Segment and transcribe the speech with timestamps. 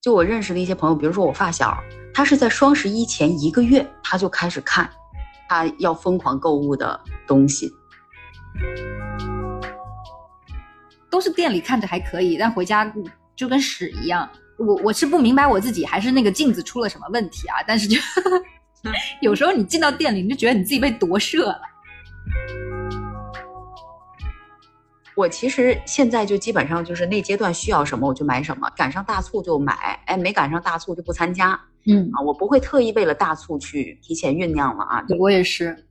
[0.00, 1.78] 就我认识的一些朋友，比如说我发小，
[2.12, 4.90] 他是在双十一前一个月他就开始看，
[5.48, 7.70] 他要疯狂购物的东西。
[11.08, 12.92] 都是店里看着还可以，但回家
[13.36, 14.28] 就跟屎一样。
[14.66, 17.56] 我我是不明白我自己还是那个镜子出了什么问题啊？
[17.66, 17.98] 但是就
[19.20, 21.60] 有时候你进到店里，你就觉得你自己被夺舍了。
[25.14, 29.74] 我其实现在就基本上就是那阶段需要什么我就买什么，赶上大促就买，
[30.06, 31.58] 哎，没赶上大促就不参加。
[31.84, 35.04] 嗯啊，我不会特意为了大促去提前酝酿了啊。
[35.18, 35.86] 我也是。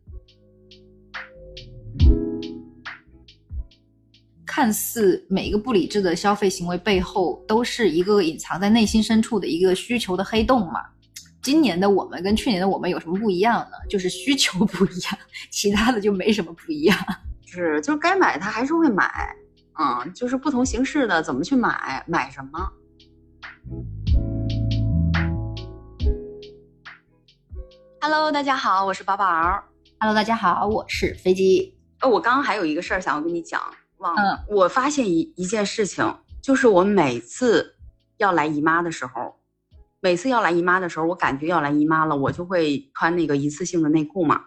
[4.54, 10.82] 看似每一个不理智的消费行为背后，都是一个隐藏在内心深处的一个需求的黑洞嘛。
[11.42, 13.78] 今年的我们跟去年的我们有什么不一样呢？
[13.90, 15.18] 就是需求不一样，
[15.50, 16.98] 其他的就没什么不一样。
[17.46, 19.34] 是，就是该买他还是会买，
[19.80, 22.70] 嗯，就是不同形式的怎么去买，买什么。
[28.02, 29.26] Hello，大家好，我是宝宝。
[29.98, 31.74] Hello，大家好，我是飞机。
[32.02, 33.62] 呃，我刚刚还有一个事儿想要跟你讲，
[34.02, 34.22] 忘了。
[34.22, 37.76] 嗯，我发现一一件事情，就是我每次
[38.18, 39.36] 要来姨妈的时候，
[40.02, 44.42] 每次要来姨妈的时候，我感觉要来姨妈了，我就会穿那个一次性的内裤嘛。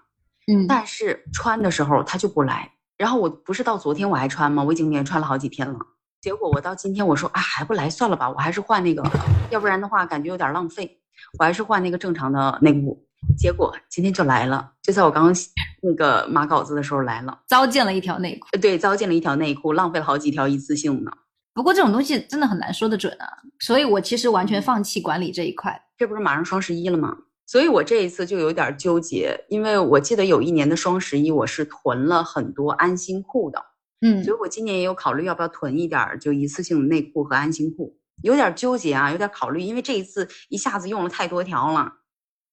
[0.46, 2.72] 嗯，但是穿的时候它就不来。
[2.98, 4.62] 然后我不是到昨天我还穿吗？
[4.62, 5.78] 我已经连穿了好几天了。
[6.20, 9.02] 结果我到今天我说啊还不来算了吧，我还是换那个，
[9.50, 11.00] 要不然的话感觉有点浪费。
[11.38, 13.03] 我还是换那个正常的内裤。
[13.36, 15.34] 结果今天就来了，就在我刚刚
[15.82, 18.48] 那个码稿子的时候来了，糟践了一条内裤。
[18.58, 21.12] 对，糟践了一条内裤，浪费了好几条一次性的。
[21.52, 23.26] 不过这种东西真的很难说得准啊，
[23.60, 25.80] 所以我其实完全放弃管理这一块。
[25.96, 27.16] 这不是马上双十一了吗？
[27.46, 33.62] 所以我这一次就有点纠结，因为我记得有一年的双十一，我是囤了很多安心裤的，
[34.00, 41.92] 嗯所以我今年也有考虑要不要囤一点儿，就一次性的内裤和安心裤，有点纠结啊，有点考虑，因为这一次一下子用了太多条了，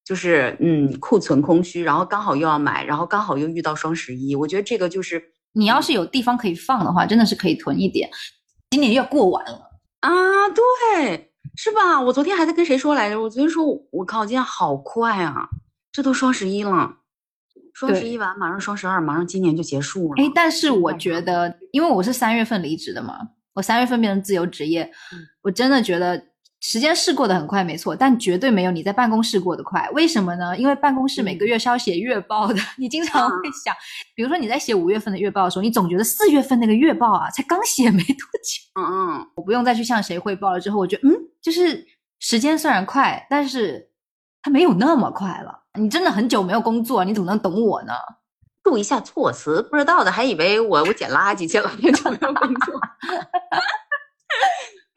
[0.04, 5.24] 就是嗯库存空虚，然后刚好又要买，然后刚好又遇到双十一，我觉得这个就是
[5.54, 8.10] 你要是有地方可以放的话，真的是可以囤一点。
[8.72, 9.70] 今年又要过完了，
[10.00, 10.12] 啊，
[10.50, 12.00] 对，是吧？
[12.02, 13.22] 我昨天还在跟谁说来着？
[13.22, 15.50] 我昨天说，我靠，今天好快啊！
[15.92, 16.94] 这都双十一了，
[17.74, 20.24] 双十一完马上双十二，马上今年就结束了。
[20.24, 23.18] 哎，但是我觉得，因为我是三月份离职的嘛，
[23.54, 26.18] 我三月份变成自由职业，嗯我真的觉得
[26.62, 29.90] 时间是过得很快，没错，但绝对没有你在办公室过得快。
[29.94, 30.56] 为什么呢？
[30.56, 33.36] 因为办公室每个月是要写月报的，你经常会
[33.66, 33.76] 想，
[34.16, 40.60] 比如说你在写五月份的月报的时候，你总觉得四月份那个月报啊，才刚写没多久，嗯嗯，我不用再去向谁汇报了。
[40.60, 41.84] 之后，我觉得，嗯，就是
[42.20, 43.90] 时间虽然快，但是
[44.44, 45.64] 它没有那么快了。
[45.80, 47.94] 你真的很久没有工作，你怎么能懂我呢？
[48.64, 52.80] 注意一下措辞，不知道的还以为我我捡垃圾去了，很久没有工作，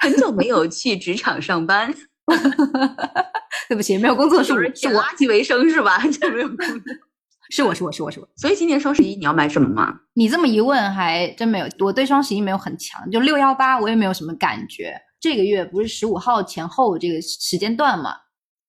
[0.05, 1.93] 很久没有去职场上班，
[3.69, 5.99] 对不起，没有工作是我是垃圾为生是吧？
[6.13, 6.67] 这没有工作。
[7.51, 8.29] 是我是我是我是我。
[8.37, 9.95] 所以今年双十一你要买什么吗？
[10.15, 11.67] 你这么一问，还真没有。
[11.79, 14.95] 我对双十一没有很强，就六幺八我也没有什么感觉。
[15.21, 18.15] 这个月不是十五号前后这个时间段嘛？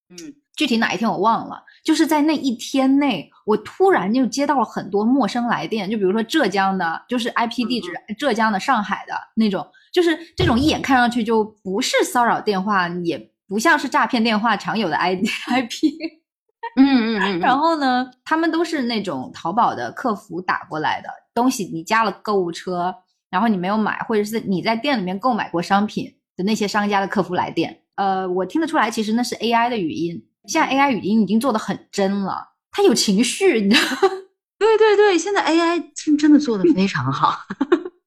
[0.09, 0.18] 嗯，
[0.56, 1.63] 具体哪一天我忘了。
[1.84, 15.16] 就是在那一天内，我突然就接到了很多陌生来电，就比如说浙江的，就是 IP 地址浙江的、上海的那种，就是这种一眼看上去就不是骚扰电话，也不像是诈骗电话常有的 I
[15.47, 15.88] IP。
[16.75, 22.94] 嗯嗯嗯， 然后呢，他们都是那种淘宝的客服打过来的东西，你加了购物车，
[23.29, 30.22] 然后你没有买，或者是你在店里面购买过商品的那些商家的客服来电，呃，我听得出来，其实那是 AI 的语音。
[30.47, 34.13] 现在 AI 语音已经做的很真了，它有情绪，你知道吗？
[34.59, 37.39] 对对对，现在 AI 真真的做的非常好。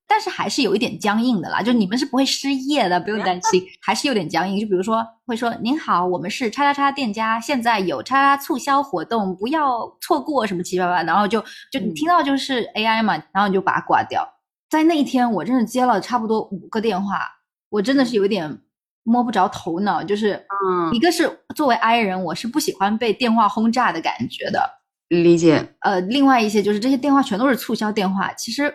[0.09, 4.59] 但是还是有一点僵硬的啦，就你们是不会失业的，不用担心， 还是有点僵硬。
[4.59, 11.39] 就比如说会说您好，我们是叉叉叉店家，现在有叉叉促销活动，不要错过什么七七八八，然后就
[11.71, 14.27] 就你听到就是 AI 嘛，然后你就把它挂掉。
[14.67, 17.21] 在那一天，我真的接了差不多五个电话，
[17.69, 18.59] 我真的是有一点
[19.03, 24.69] 摸不着头脑，就是嗯一个是作为 I 人，我是不喜欢被电话轰炸的感觉的，
[25.09, 25.75] 理解。
[25.81, 28.73] 呃，另外一些就是这些电话全都是促销电话，其实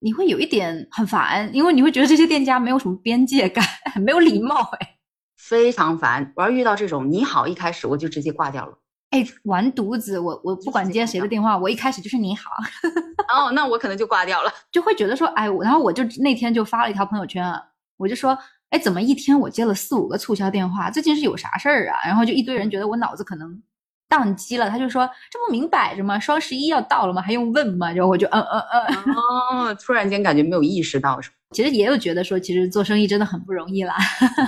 [0.00, 3.64] 你会有一点很烦，因为你会觉得这些店家没有什么边界感，
[4.00, 4.62] 没有礼貌。
[4.78, 4.92] 哎
[5.38, 8.76] 非常烦，我要遇到这种你好，一开始我就直接挂掉了。
[9.10, 10.18] 哎，完犊子！
[10.18, 12.50] 我我不管接谁的电话，我一开始就是你好，
[13.32, 14.50] 哦，那我可能就挂掉了。
[14.72, 17.62] 就会觉得说，哎，我然后我就那天就发了一条朋友圈啊，
[17.96, 18.36] 我就说，
[18.70, 22.00] 哎，怎么一天我接了四五个促销电话，最近是有啥事儿啊？
[22.04, 23.62] 然后就一堆人觉得我脑子可能
[24.08, 26.18] 宕机了，他就说这不明摆着吗？
[26.18, 27.20] 双十一要到了吗？
[27.22, 27.90] 还用问吗？
[27.92, 31.20] 然后我就嗯嗯嗯，哦，突然间感觉没有意识到？
[31.52, 33.94] 其实也有觉得说，其实做生意真的很不容易啦，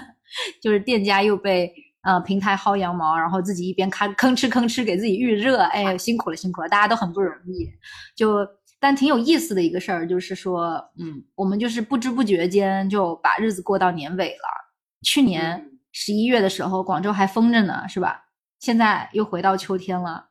[0.62, 1.72] 就是店家又被
[2.02, 7.68] 呃平台薅羊毛，然后自己一边看吭哧吭哧给自己预热，哎，辛苦了辛苦了，大家都很不容易。
[8.16, 8.46] 就
[8.80, 14.68] 但挺有意思的一个事儿，就是说，嗯，我们就是不知不觉间就把日子过到年尾了。
[15.02, 18.27] 去年十一月的时候，广州还封着呢，是吧？
[18.58, 20.26] 现在又回到秋天了。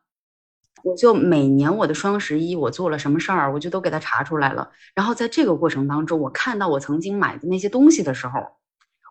[0.84, 4.70] 我就每年我的双十一，我做了什么事儿，我就都给他查出来了。
[4.94, 8.40] 然后在这个过程当中，我看到我曾经买的那些东西的时候，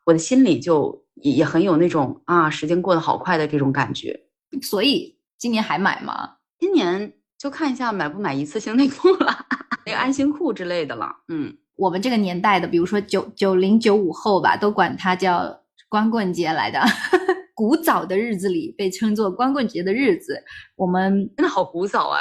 [0.06, 4.18] 我的心里就也很有那种啊，时间过得好快的这种感觉。
[4.62, 6.36] 所以今年还买吗？
[6.58, 9.46] 今年就看一下买不买一次性内裤了，
[9.86, 11.14] 那个安心裤之类的了。
[11.28, 16.80] 嗯，我们这个年代的，比如说九九零九五后吧，都管它叫光棍节来的。
[17.58, 20.40] 古早的日子里被称作光棍节的日子，
[20.76, 22.20] 我们真的好古早啊！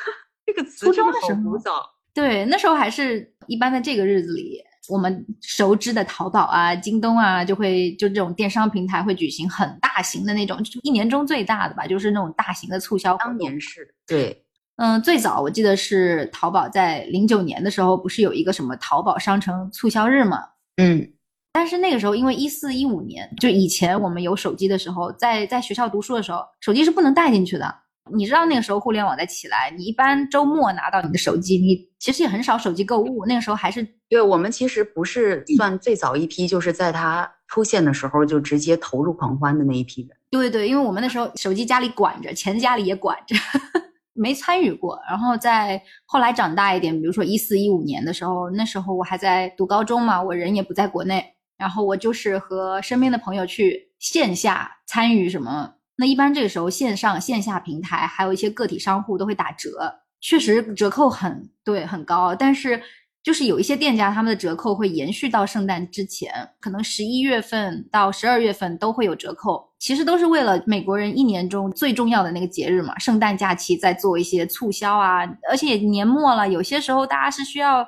[0.46, 1.84] 这个词真的好古早。
[2.14, 4.58] 对，那时候还是一般在这个日子里，
[4.88, 13.14] 我们熟知的淘宝啊、京东啊，就会就这种电商平台会举行很大型的那种，一年中最大的吧，就是那种大型的促销。
[13.18, 14.42] 当年是对，
[14.76, 20.38] 嗯，最早我记得是淘宝在零九年的时候，不是有一个什么淘宝商城促销日嘛？
[20.78, 21.12] 嗯。
[21.52, 27.74] 但是那个时候，因为一四一五年，就以前我们有手机的时候，在在学校读书的时候，手机是不能带进去的。
[28.10, 33.26] 你知道那个时候互联网在起来，你一般周末拿到你的手机，你其实也很少手机购物。
[33.26, 40.10] 那个时候还是对我们其实不是算最早一批，就是在它出现的时候就直接投入狂欢的那一批人。
[40.30, 43.36] 对对，因为我们那时候手机家里管着，钱家里也管着，
[44.14, 44.98] 没参与过。
[45.06, 51.34] 然后在后来长大一点，比如说一四一五年的时候，那时候我还在读高中嘛，我人也不在国内。
[51.58, 62.80] 然后我就是和身边的朋友去线下参与什么，那一般这个时候线上线下平台还有一些个体商户都会打折，确实折扣很对很高，但是
[63.24, 77.86] 就是有一些店家他们的折扣会延续到圣诞之前，可能十一月份到十二月份都会有折扣，其实都是为了美国人一年中最重要的那个节日嘛，圣诞假期在做一些促销啊，而且年末了，有些时候大家是需要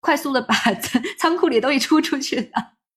[0.00, 0.54] 快速的把
[1.18, 2.50] 仓库里东西出出去的。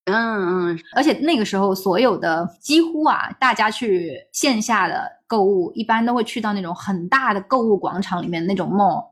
[0.05, 9.03] 嗯嗯，而且那个时候，所有的几乎啊，大家去线下的购物，一般都会去到那种很大的购物广场里面那种 mall。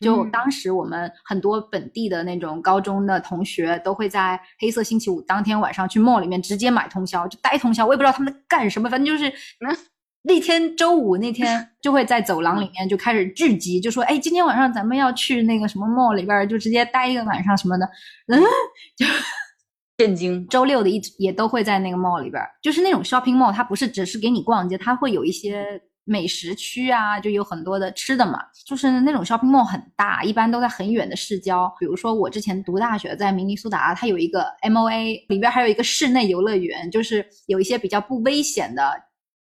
[0.00, 7.84] 就当时我们很多本地的那种高中的同学，都会在黑色星期五当天晚上去 mall 里面直接买通宵，就待通宵。
[7.84, 9.32] 我也不知道他们在干什么，反正就是
[10.22, 17.86] 那天周五那天 就会在走廊里面就开始聚集，就说：“哎，今天晚上咱们要去那个什么 mall 里边，就直接待一个晚上什么的。”
[18.28, 18.38] 嗯，
[18.96, 19.06] 就。
[20.02, 20.44] 震惊！
[20.48, 25.64] 周六的一也都会在那个 mall 里边，就是那种 shopping mall，它不是只是给你逛街，它会有一些
[26.04, 28.40] 美食区啊，就有很多的吃的嘛。
[28.66, 31.72] 就是那种 shopping mall 很大，一般都在很远的市郊。
[31.78, 38.82] 比如说我之前读大学在明尼苏达，它有一个 MOA，里边还有一个室内游乐园，就是有一些比较不危险的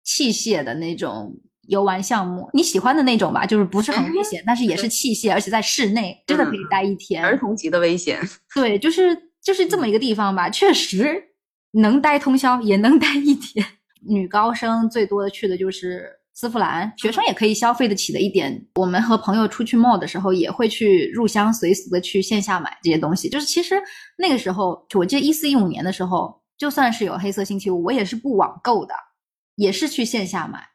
[0.03, 1.33] 器械的那种
[1.69, 7.23] 游玩项目，你喜欢的那种吧，就是不是很危险，但是也是器械，而且在室内，真的可以待一天。
[7.23, 8.19] 儿童级的危险。
[8.53, 9.28] 对，就是。
[9.43, 11.23] 就是这么一个地方吧，确实
[11.71, 13.65] 能待通宵，也能待一天。
[14.07, 18.65] 女高生最多的去的就是丝芙兰，学生也可以消费得起的一点。
[18.75, 23.27] 我们和朋友出去 mall 的时候，也会去入乡随俗的去线下买这些东西。
[23.27, 23.81] 就是其实
[24.17, 28.93] 那个时候，我记得一四一五年的时候，就算是有黑色星期五，我也是不网购的，
[29.55, 30.65] 也是去线下买，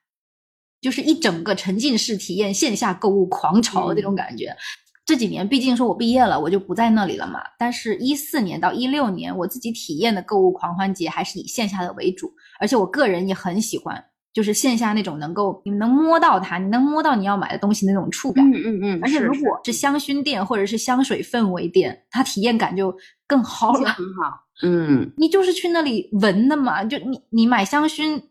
[0.83, 4.55] 就是一整个沉浸式体验线下购物狂潮那种感觉。
[5.07, 7.41] 这几年毕竟说我毕业了，我就不在那里了嘛。
[7.59, 18.51] 但是，一四年到一六年，我自己体验的购物狂欢节还是以线下的为主，而且我个人也很喜欢，就是线下那种能够你能摸到它，你能摸到你要买的东西那种触感。
[18.51, 18.99] 嗯嗯嗯。
[19.03, 22.97] 而且，如果是香薰店或者是香水氛围店，它体验感就
[23.27, 23.91] 更好了。
[23.91, 24.41] 很好。
[24.63, 25.13] 嗯。
[25.19, 26.83] 你就是去那里闻的嘛？
[26.83, 28.23] 就你你买香薰，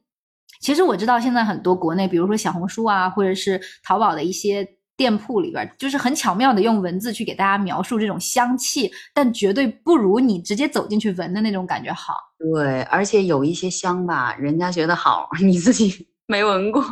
[0.59, 4.67] 其实我知道现在很多国内，比如说小红书啊，或者是淘宝的一些。
[4.95, 12.13] 店铺里边就是很巧妙的用文字去给大家描述这种香气，但绝对不如你直接走进去闻的那种感觉好。
[12.37, 16.83] 对，而且有一些香吧，人家觉得好， 你自己 没闻过。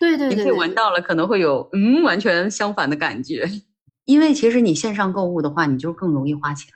[0.00, 3.48] 对对对，你自己闻到了可能会有嗯完全相反的感觉。
[4.06, 6.72] 因为其实你线上购物的话，你就更容易花钱。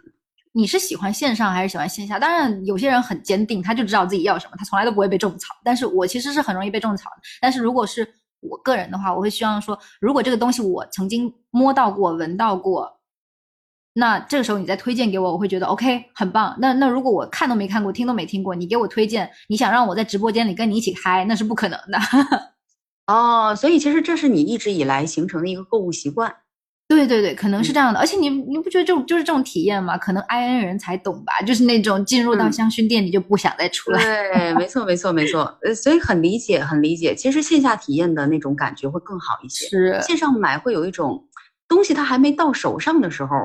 [0.55, 2.19] 你是喜欢线上还是喜欢线下？
[2.19, 5.49] 当然，有些人很坚定，他就知道自己要什么，他从来都不会被种草。
[5.65, 7.23] 但是我其实是很容易被种草的。
[7.41, 8.07] 但是如果是
[8.43, 12.99] 我个人的话，我会希望说，如果这个东西我曾经摸到过、闻到过，
[13.95, 16.57] 那这个时候你再推荐给我，我会觉得 OK，很棒。
[16.59, 21.99] 那那如果我看都没看过、听都没听过，你给我推荐，你想让我在直播间里跟你一起嗨，那是不可能的。
[23.07, 26.35] 哦，所以其实这是你一直以来形成的一个购物习惯。
[26.95, 27.99] 对对对，可能是嗯这样的。
[27.99, 29.97] 而且你你不觉得就就是这种体验吗？
[29.99, 34.03] 可能 I N 人才懂吧，就是那种进入到嗯香薰店你就不想再出来。
[34.03, 35.59] 对，没错，没错，没错。
[35.63, 37.15] 呃，所以很理解，很理解。
[37.15, 39.67] 其实线下体验的那种感觉会更好一些。
[39.67, 41.27] 是，线上买会有一种
[41.69, 43.37] 东西它还没到手上的时候，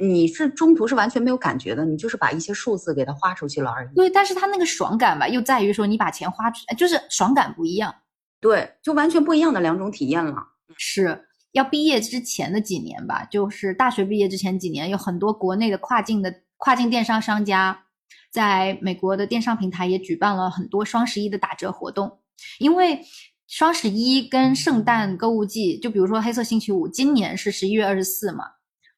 [0.00, 3.88] 你是中途是完全没有感觉的，你就是把一些数字给它花出去了而已。
[3.94, 7.94] 对，但是它那个爽感吧，又在于说你把钱花出，哎就是爽感不一样。
[8.40, 10.36] 对，就完全不一样的两种体验了。
[10.76, 11.25] 是
[11.56, 17.84] 要毕业之前的几年吧，就是大学毕业之前几年，有很多国内的跨境的跨境电商商家，
[18.30, 22.20] 在美国的电商平台也举办了很多双十一的打折活动。
[22.58, 23.00] 因为
[23.48, 28.44] 双十一跟圣诞购物季，就比如说黑色星期五，今年是十一月二十四嘛，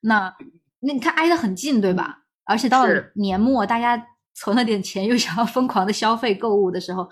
[0.00, 0.34] 那
[0.80, 2.24] 那你看挨得很近，对吧？
[2.44, 7.08] 而且到了年末，大家存了点钱，又想要疯狂的消费购物的时候，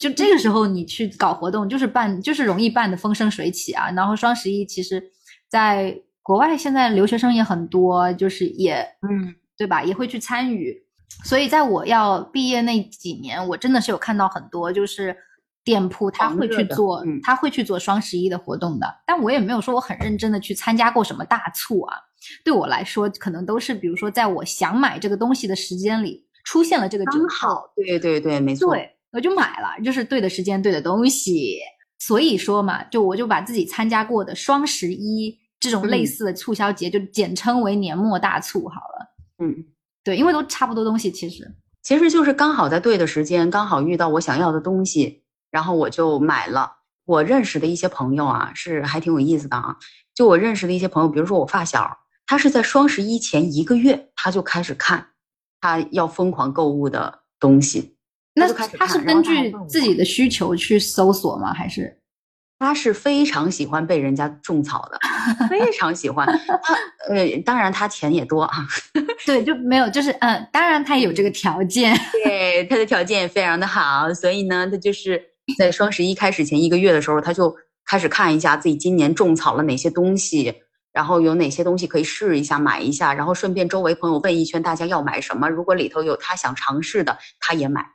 [0.00, 3.90] 就这个时候你去搞活动，就是办，就是容易办的风生水起啊。
[3.90, 5.00] 然后双十一其实
[5.48, 10.74] 在国外现在留学生也很多，就是也嗯，对吧，也会去参与。
[11.22, 15.14] 所以在我要毕业那几年，我真的是有看到很多就是
[15.62, 18.86] 店铺他会去做，嗯他会去做双十一的活动的。
[19.06, 21.94] 但我也没有说我很认真的去参加过什么大促啊。
[22.42, 28.74] 对我来说，可能都是比如说在我想买这个东西的时间里出现了这个折刚，好，对对对，没错。
[28.74, 31.58] 对，我就买了，就是对的时间对的东西。
[31.98, 39.14] 所以说嘛，就我就把自己参加过的双十一这种类嗯似的促销节，就简称为年末大促好了。
[39.38, 39.64] 嗯，
[40.02, 46.78] 对，因为都差不多东西，其实其实就是刚好在对的时间，刚好遇到我想要的东西，然后我就买了。
[47.04, 49.76] 我认识的一些朋友啊，是还挺有意思的啊。
[50.14, 55.08] 就我认识的一些朋友，比如说我发小，他是在双十一前一个月他就开始看，
[55.60, 57.96] 他要疯狂购物的东西。
[58.34, 61.52] 那他是根据自己的需求去搜索吗？
[61.52, 61.96] 还是
[62.58, 64.98] 他是非常喜欢被人家种草的，
[65.48, 66.26] 非 常喜欢。
[66.46, 66.74] 他
[67.08, 68.66] 呃，当然他钱也多啊，
[69.24, 75.20] 对，就没有，就是嗯，当然他也有这个条件， 对，他的条件也非常的好，所以呢，他就是
[75.58, 77.56] 在双十一开始前一个月的时候，他就
[77.86, 80.54] 开始看一下自己今年种草了哪些东西，
[80.92, 87.86] 然后有哪些东西可以试一下买一下，然后顺便周围朋友问一圈大家要买什么，如果里头有他想尝试的，他也买，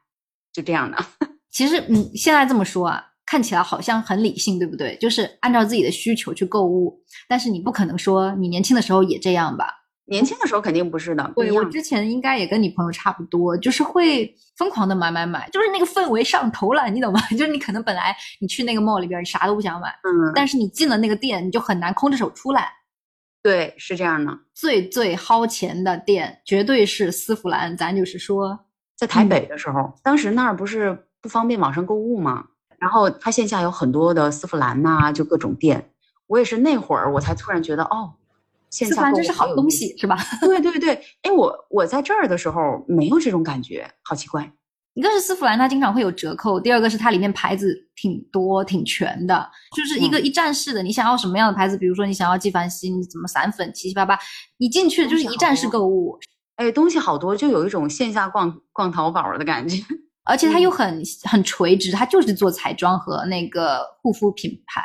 [0.55, 0.97] 就这样的。
[1.51, 4.97] 其实嗯，现在这么说啊，看起来好像很理性，对不对？
[4.97, 6.97] 就是按照自己的需求去购物，
[7.27, 9.67] 但是你不可能说你年轻的时候也这样吧？
[10.07, 11.33] 年轻的时候肯定不是的。
[11.35, 17.19] 对我之前应该也跟你朋友差不多，就是会疯狂的买买买，就是那个氛围上头了，你懂吗？
[17.31, 22.69] 就是你可能本来你去那个 mall 里边，你啥都不想买，嗯，但是你进了那个店，你就很难空着手出来。
[23.41, 24.31] 对，是这样的。
[24.53, 28.64] 最最薅钱的店绝对是丝芙兰，咱就是说，
[28.95, 32.45] 在台北的时候，当时那儿不是不方便网上购物嘛，
[32.79, 35.91] 然后它线下有很多的丝芙兰呐、就各种店。
[36.27, 38.13] 我也是那会儿我才突然觉得，哦，
[38.69, 40.17] 线下购物兰真是好东西，是吧？
[40.41, 44.51] 对对对，哎，我我在这儿的时候没有这种感觉，好奇怪。
[44.93, 50.81] 一个是丝芙兰，它经常会有折扣；第二个是它里面牌子挺多、挺全的，就是一个一站式的。
[50.81, 51.77] 你想要什么样的牌子？
[51.77, 54.17] 比如说你想要纪梵希，你怎么散粉七七八八，
[54.57, 56.17] 你进去就是一站式购物，
[56.55, 59.83] 哎，东西好多，就有一种线下逛逛淘宝的感觉。
[60.23, 64.81] 而且它又很很垂直，它就是做彩妆和那个护肤品牌。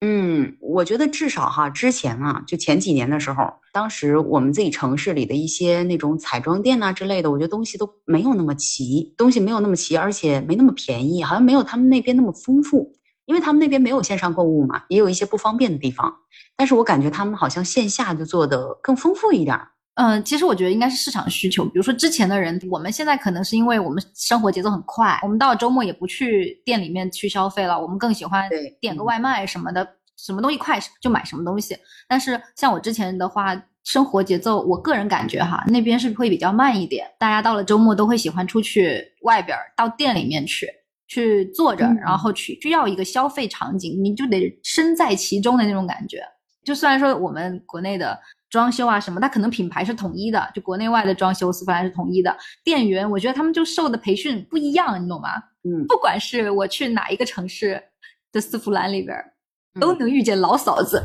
[0.00, 12.92] 嗯，我觉得至少哈，之前啊，就前几年的时候，当时我们自己城市里的一些那种彩妆店呐、之类的，我觉得东西都没有那么齐，东西没有那么齐，而且没那么便宜，好像没有他们那边那么丰富，
[13.24, 16.14] 因为他们那边没有线上购物嘛，也有一些不方便的地方。
[16.56, 19.70] 但是我感觉他们好像线下就做的更丰富一点儿。
[19.98, 21.64] 嗯，其实我觉得应该是市场需求。
[21.64, 28.48] 比如说之前的人，我们现在可能是因为我们生活节奏很快，我们到了周末也不去店里面去消费了，我们更喜欢
[28.80, 29.86] 点个外卖什么的，
[30.16, 31.76] 什么东西快就买什么东西。
[32.08, 37.06] 但是像我之前的话，生活节奏，我个人感觉哈，那边是会比较慢一点。
[37.18, 40.66] 大家到了周末都会喜欢出去外边儿，到店里面去。
[41.10, 46.22] 去坐着，嗯然后去就要一个消费场景，你就得身在其中的那种感觉。
[46.62, 48.18] 就虽然说我们国内的
[48.50, 55.30] 装修啊什么，它可能品牌是统一的，就国内外的装修丝芙兰是统一的，店员我觉得他们就受的培训不一样，你懂吗？
[55.64, 57.82] 嗯，不管是我去哪一个城市
[58.32, 59.32] 的丝芙兰里边儿，
[59.80, 61.02] 都嗯能遇见老嫂子，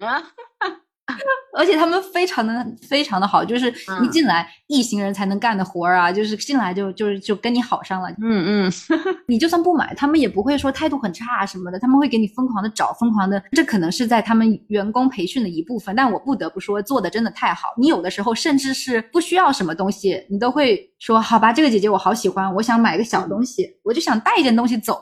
[0.00, 0.22] 啊，
[1.56, 8.72] 而且他们非常的非常的好，就是一嗯进来一行人才能干的活儿啊，就是进来就就是就跟你好上了，嗯嗯，
[9.26, 15.96] 你就算不买，他们也不会说态度很差什么的，他们会给你疯狂的找，疯狂的，这可能是在他们员工培训的一部分。
[15.96, 17.68] 但我不得不说，做的真的太好。
[17.76, 25.00] 你有的时候甚至是不需要什么东西，你都会说好吧，这个姐姐我好喜欢，我想买个小东西，我就想带一件东西走。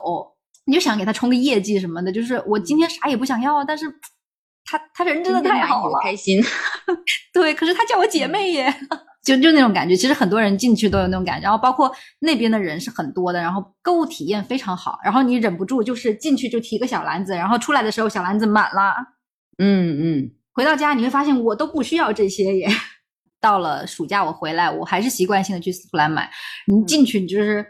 [0.65, 2.11] 你就想给他冲个业绩什么的。
[2.11, 3.85] 就是我今天啥也不想要，但是
[4.67, 6.43] 他他人真的太好了，开心。
[7.33, 8.73] 对，可是他叫我姐妹耶，
[9.23, 9.95] 就就那种感觉。
[9.95, 18.93] 其实很多人进去都有那种感觉，然后包括那边的人是很多的，然后购物体验非常好，然后你忍不住就是进去就提个小篮子，然后出来的时候小篮子满了。
[19.59, 22.67] 嗯嗯，回到家你会发现我都不需要这些耶。
[23.39, 26.29] 到了暑假我回来，我还是习惯性的去丝芙兰买。
[26.65, 27.65] 你进去你就是，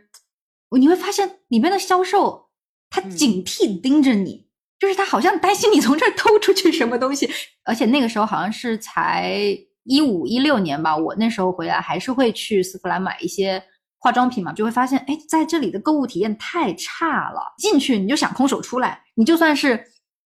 [0.78, 2.50] 你会发现里面的销售
[2.90, 4.47] 他警惕盯着你，
[4.80, 7.30] 就是他好像担心你从这儿偷出去什么东西。
[7.66, 13.62] 而且那个时候好像是才一五一六年吧，我那时候回来还是会去丝芙兰买一些
[14.00, 17.42] 化妆品嘛，就会发现哎，在这里的购物体验太差了。
[17.58, 19.84] 进去你就想空手出来，你就算是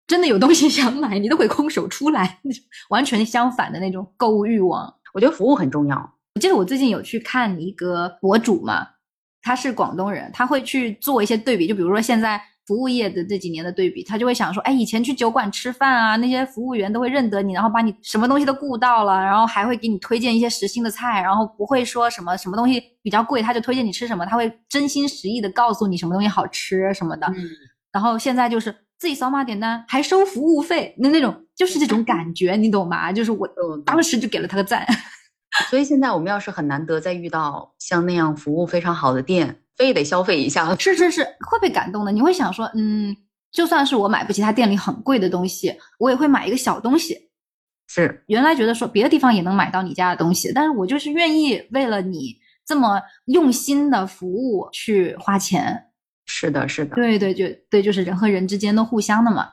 [0.07, 2.39] 真的有东西 想买，你都会空手出来，
[2.89, 4.93] 完全相反的那种购物欲望。
[5.13, 5.97] 我觉得服务很重要。
[6.35, 8.87] 我记得我最近有去看一个博主嘛，
[9.41, 27.27] 他是广东人，他会去做一些对比，就比如说现在服务业的这几年的对比，他就会想说，哎，以前去酒馆吃饭啊，那些服务员都会认得你，然后把你什么东西都顾到了，然后还会给你推荐一些时兴的菜，然后不会说什么什么东西比较贵，他就推荐你吃什么，他会真心实意的告诉你什么东西好吃什么的。
[27.91, 33.11] 然后现在就是自己扫码点单还收服务费，那那种就是这种感觉，你懂吗？
[33.11, 33.47] 就是我
[33.85, 34.85] 当时就给了他个赞。
[35.69, 40.75] 所以现在我们要是很难得再遇到像那样服务非常好的店，非得消费一下。
[40.75, 42.11] 是是是，会被感动的。
[42.11, 43.15] 你会想说，嗯，
[43.51, 47.29] 就算是我买不起他店里很贵的东西，我也会买一个小东西。
[47.87, 55.87] 是，原来觉得说别的地方也能买到你家的东西，但是我就是愿意为了你这么用心的服务去花钱。
[56.25, 59.49] 是的，是的，对对，就对，就是人和人之间都互相的嘛。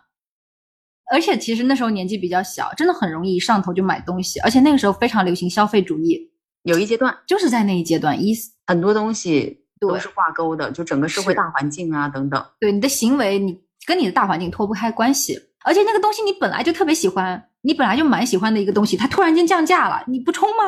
[1.11, 4.39] 而且其实那时候年纪比较小，真的很容易一上头就买东西。
[4.41, 6.31] 而且那个时候非常流行消费主义，
[6.65, 8.35] 有一阶段就是在那一阶段，一
[8.67, 12.45] 很多东西都是挂钩的，就整个社会大环境啊等等。
[12.61, 15.39] 对你的行为，你跟你的大环境脱不开关系。
[15.65, 20.65] 而且那个东西你本来就特别喜欢，你本来就蛮喜欢的一个东西，它突然间降价了，你不冲吗？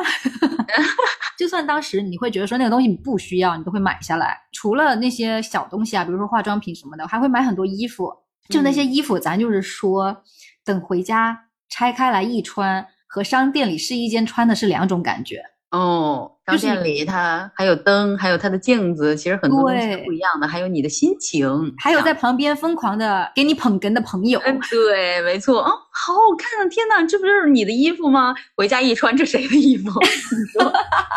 [1.39, 4.37] 就算当时你会觉得说那个东西你不需要，你都会买下来。
[4.51, 8.11] 除了那些小东西啊，比如说化妆品什么的，还会买很多衣服。
[8.51, 10.23] 就那些衣服，咱就是说，
[10.63, 16.33] 等回家拆开来一穿，和商店里试衣间穿的是两种感觉哦。
[16.47, 20.45] 商店里它还有灯，还有它的镜子，其实很多东西不一样的。
[20.45, 24.41] 还有你的心情，还有在旁边疯狂的给你捧哏的朋友。
[24.69, 26.67] 对，没错啊，好好看啊！
[26.69, 28.35] 天哪，这不就是你的衣服吗？
[28.57, 29.89] 回家一穿，这谁的衣服？
[30.03, 30.73] 你说，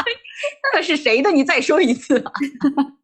[0.72, 1.32] 那是谁的？
[1.32, 2.22] 你再说一次。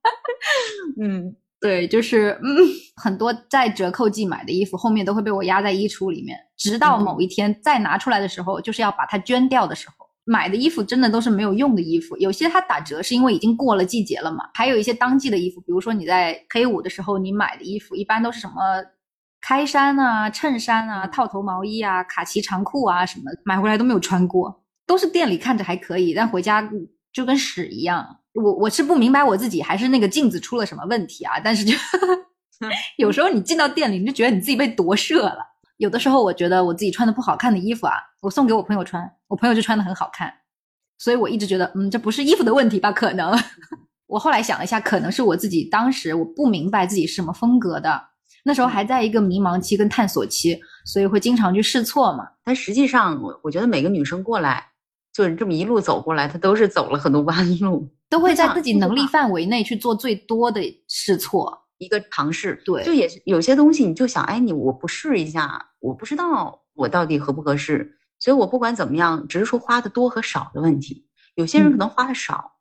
[1.03, 1.35] 嗯。
[1.61, 2.49] 对，就是嗯，
[2.97, 9.95] 很多在折扣季买的衣服，后面都会被我压在衣橱里面，直到某一天再拿出来的时候，就是要把它捐掉的时候。
[10.25, 18.55] 买的衣服真的都是没有用的衣服，有些它打折是因为已经过了季节了嘛，还有一些当季的衣服，比如说你在黑五的时候你买的衣服，一般都是什么
[19.41, 26.71] 开衫啊、衬衫啊、套头毛衣啊、卡其长裤啊什么，买回来都没有穿过，都是店里看着还可以，但回家
[27.13, 28.20] 就跟屎一样。
[28.35, 31.41] 我我是不明白我自己还是那个镜子出了什么问题啊？
[31.41, 31.75] 但是就
[32.99, 35.39] 有时候你进到店里，你就觉得你自己被夺舍了。
[35.79, 40.33] 有的时候我觉得我自己穿的不好看的衣服啊，我送给我朋友穿，我朋友就穿的很好看。
[40.99, 42.93] 所以我一直觉得，嗯，这不是衣服的问题吧？
[42.93, 43.35] 可能。
[44.07, 48.09] 我后来想了一下，可能是我自己当时我不明白自己是什么风格的，
[48.45, 52.29] 那时候还在一个迷茫期跟探索期，所以会经常去试错嘛。
[52.45, 54.67] 但实际上，我我觉得每个女生过来，
[55.13, 57.89] 就是这么一路走过来，他都是走了很多弯路。
[58.09, 62.61] 都会在自己能力范围内去做最多的试错，一个尝试。
[62.65, 67.97] 对，就也是有些东西，你就想，哎，你我不试一下，我不知道我到底合不合适。
[68.19, 71.07] 所以我不管怎么样，只是说花的多和少的问题。
[71.37, 72.53] 有些人可能花的少，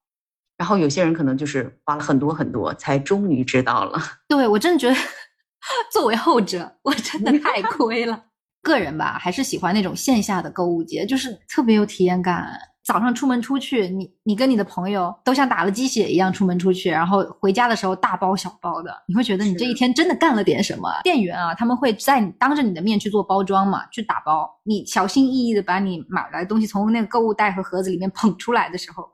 [0.55, 3.99] 然后有些人可能就是花了很多很多，才终于知道了。
[4.27, 4.95] 对我真的觉得，
[5.91, 8.25] 作为后者，我真的太亏了。
[8.62, 12.60] 个人吧，还是喜欢那种线下的购物节，就是特别有体验感。
[12.82, 20.89] 早上出门出去，你你跟你的朋友都像打了鸡血一样出门出去，然后回家的时候大包小包的，你会觉得你这一天真的干了点什么。
[21.04, 24.50] 店员啊，他们会在你当着你的面去做包装嘛，去打包。
[24.63, 29.08] 你小心翼翼的把你买来的东西从那个购物袋和盒子里面捧出来的时候，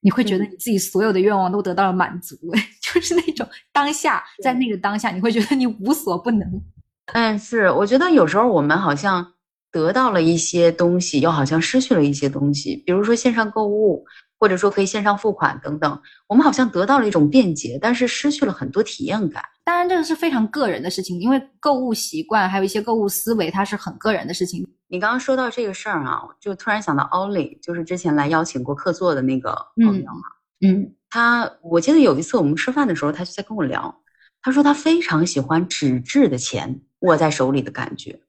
[0.00, 2.36] 你会觉得你自己所有的愿望都得到了满足，
[2.80, 6.48] 就是那种当下在那个当下，你会觉得你无所不能。
[7.12, 9.32] 嗯，是，我觉得有时候我们好像。
[9.72, 14.04] 得到了一些东西，又好像失去了一些东西，比如说线上购物，
[14.36, 19.44] 或者说可以线上付款等等，我们好像得到了一种便捷，但是失去了很多体验感。
[19.62, 24.66] 当然，这个是非常个人的事情，因为购物习惯还有一些购物思维，它是很个人的事情。
[24.88, 30.22] 你刚刚说到这个事儿啊，就突然想到 Ollie，，就是之前来邀请过客座的那个朋友嘛。
[30.66, 33.94] 嗯，他我记得有一次我们吃饭的时候，他就在跟我聊，
[34.42, 38.20] 他说他非常喜欢纸质的钱握在手里的感觉，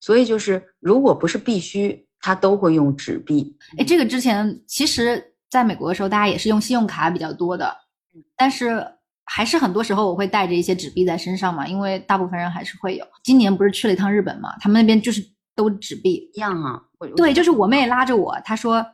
[0.00, 3.56] 所以就是如果不是必须，他都会用纸币。
[3.78, 7.74] 哎，这个之前其实在美国的时候，大家也是用信用卡比较多的，
[8.36, 8.86] 但是
[9.24, 13.06] 还是很多时候我会带着一些纸币在身上嘛，因为大部分人还是会有。
[13.22, 15.22] 今年不是去了一趟日本嘛，他们那边就是
[15.54, 16.82] 都纸币一样啊。
[17.16, 18.84] 对，就是我妹拉着我，她说。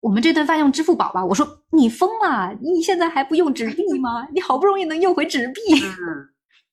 [0.00, 1.24] 我们这顿饭用支付宝吧？
[1.24, 2.56] 我说你疯了！
[2.62, 4.28] 你现在还不用纸币吗？
[4.32, 5.60] 你好不容易能用回纸币，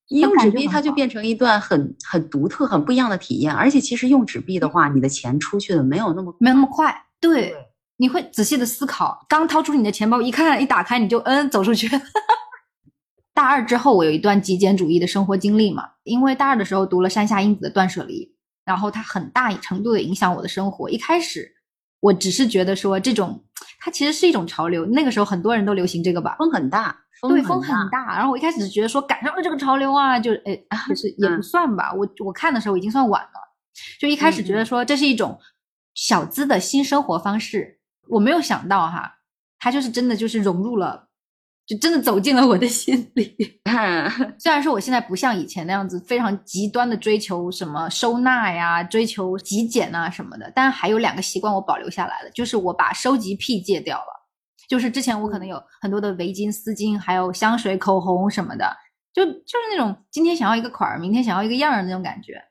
[0.09, 3.53] 用纸币它就变成一段很很独特、很不一样的体验。
[3.53, 6.95] 而且其实用纸币的话，你的钱出去的没有那么没有那么快。
[7.19, 7.55] 对，
[7.97, 9.25] 你会仔细的思考。
[9.27, 11.89] 刚掏出你的钱包，一看一打开，你就嗯走出去。
[13.33, 18.25] 大二之后，我有一段极简主义的生活经历嘛，因为大二的时候读了山下英子的《断舍离》，
[18.63, 20.89] 然后它很大程度的影响我的生活。
[20.89, 21.53] 一开始。
[22.01, 23.43] 我只是觉得说这种，
[23.79, 24.85] 它其实是一种潮流。
[24.85, 28.15] 那个时候很多人都流行这个吧，风很大，对，风很大。
[28.15, 31.93] 然后我一开始是觉得说赶上了这个潮流啊，就哎，就是也不算吧。
[31.93, 33.39] 我我看的时候已经算晚了，
[33.99, 35.39] 就一开始觉得说这是一种
[35.93, 37.79] 小资的新生活方式。
[38.09, 39.19] 我没有想到哈，
[39.59, 41.03] 它就是真的就是融入了。
[41.67, 43.35] 就真的走进了我的心里。
[44.37, 54.24] 虽然说我现在不像以前那样子非常极端的追求什么收纳呀、追求极简啊什么的，但是还有两个习惯我保留下来了，就是我把收集癖戒掉了。
[54.67, 58.75] 就是之前我可能有很多的围巾、丝巾，还有香水、口红什么的，
[59.13, 62.41] 就就是那种今天想要一个款儿，明天想要一个样儿的那种感觉，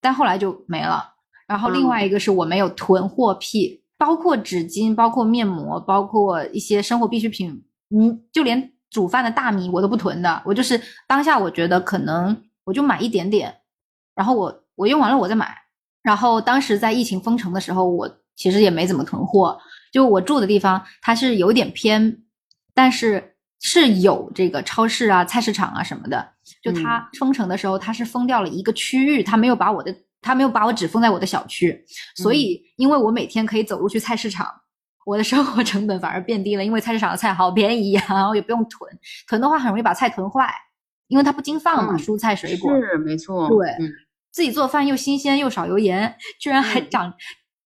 [0.00, 1.14] 但后来就没了。
[1.46, 7.64] 然后另外一个是我没有囤货癖，包括纸巾、包括面膜、包括一些生活必需品。
[7.90, 13.54] 嗯，就连煮饭的大米我都不囤的，我就是当下我觉得可能我就买一点点，
[14.14, 15.56] 然后我我用完了我再买。
[16.02, 19.58] 然后当时在疫情封城的时候，我其实也没怎么囤货。
[19.92, 22.22] 就我住的地方，它是有点偏，
[22.74, 26.34] 但是是有这个超市啊、菜市场啊什么的。
[26.62, 31.84] 就它封城的时候，它是封掉了一个区域，它没有把我的，它没有把我只封在我的小区。
[32.16, 34.46] 所以，因为我每天可以走路去菜市场。
[35.06, 38.90] 我的生活成本反而变低了，因为菜市场的菜好便宜呀，然后也不用囤，
[39.26, 40.46] 囤的话很容易把菜囤坏，
[41.06, 43.74] 因为它不经放嘛，蔬菜水果是没错，对，
[44.30, 47.10] 自己做饭又新鲜又少油盐，居然还长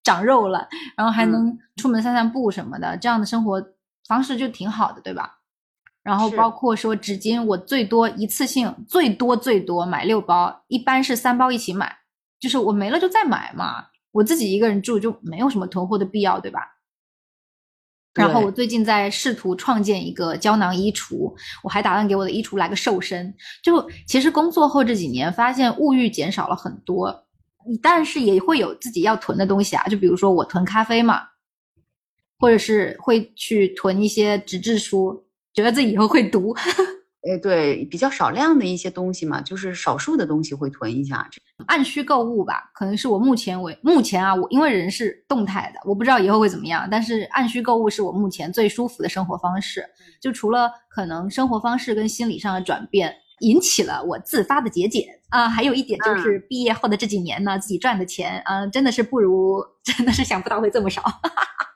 [0.03, 3.63] 长肉了，然后还能出门散散步什么的，这样的生活
[4.07, 5.39] 方式就挺好的，对吧？
[6.03, 11.97] 然后包括说纸巾，我最多一次性最多最多买六包，一般是三包一起买，
[12.41, 16.61] 就是我没了就再买嘛，我自己一个人住就没有什么囤货的必要，对吧？
[18.15, 23.35] 然后我最近在试图创建一个胶囊衣橱，我还打算给我的衣橱来个瘦身。
[23.63, 27.25] 就其实工作后这几年，发现物欲减少了很多，
[27.83, 29.85] 但是也会有自己要囤的东西啊。
[29.89, 31.23] 就比如说我囤咖啡嘛，
[32.39, 36.55] 或者是会去囤一些纸质书，觉得自己以后会读。
[37.23, 41.31] 哎，对，比较少量的一些东西嘛，就是少数的东西会囤一下，
[41.69, 49.85] 按需购物吧，可能是我目前为目前啊，我因为人是动态的，我不知道以后会怎么样，但是按需购物是我目前最舒服的生活方式。
[50.21, 61.03] 就除了可能生活方式跟心理上的转变引起了我自发的节俭啊，还有一点就是毕业后的这几年呢，自己赚的钱啊，真的是不如， 真的是想不到会这么少。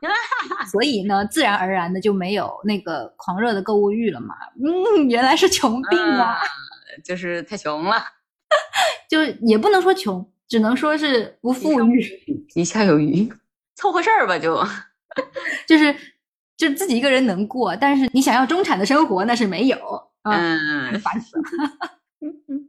[0.70, 4.34] 所以呢，自然而然的就没有那个狂热的购物欲了嘛。
[4.56, 6.38] 嗯，原来是穷病啊，
[7.04, 8.02] 就是太穷了，
[9.08, 13.30] 就也不能说穷，只能说是不富裕，一下有余，
[13.74, 14.66] 凑合事儿吧，就。
[15.66, 15.96] 就是
[16.58, 19.78] 就自己一个人能过，但是你想要中产的生活那是没有，
[20.28, 21.42] 嗯，烦死了。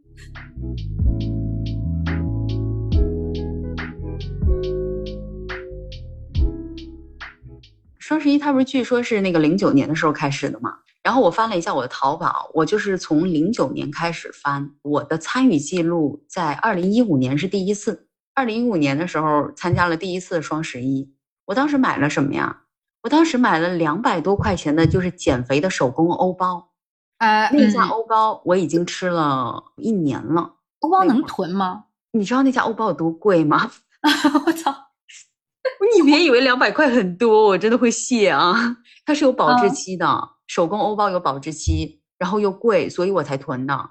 [7.98, 10.72] 双十一它不是据说是那个零九年的时候开始的嘛？
[11.04, 18.08] 然后我翻了一下我的淘宝，我就是从零九年开始翻，我的参与记录在二零一五年是第一次。
[18.34, 21.12] 二零一五年的时候参加了第一次双十一，
[21.46, 22.62] 我当时买了什么呀？
[23.04, 26.67] 我当时买了两百多块钱的，就是减肥的手工欧包。
[27.18, 30.54] 呃，那家欧包我已经吃了一年了。
[30.80, 31.86] 欧包能囤吗？
[32.12, 33.72] 你知道那家欧包有多贵吗？
[34.46, 34.74] 我操！
[35.96, 38.78] 你别以为两百块很多，我真的会谢啊！
[39.06, 43.90] 它是有保质期的，手工欧包有保质期，然后又贵，所以我才囤的。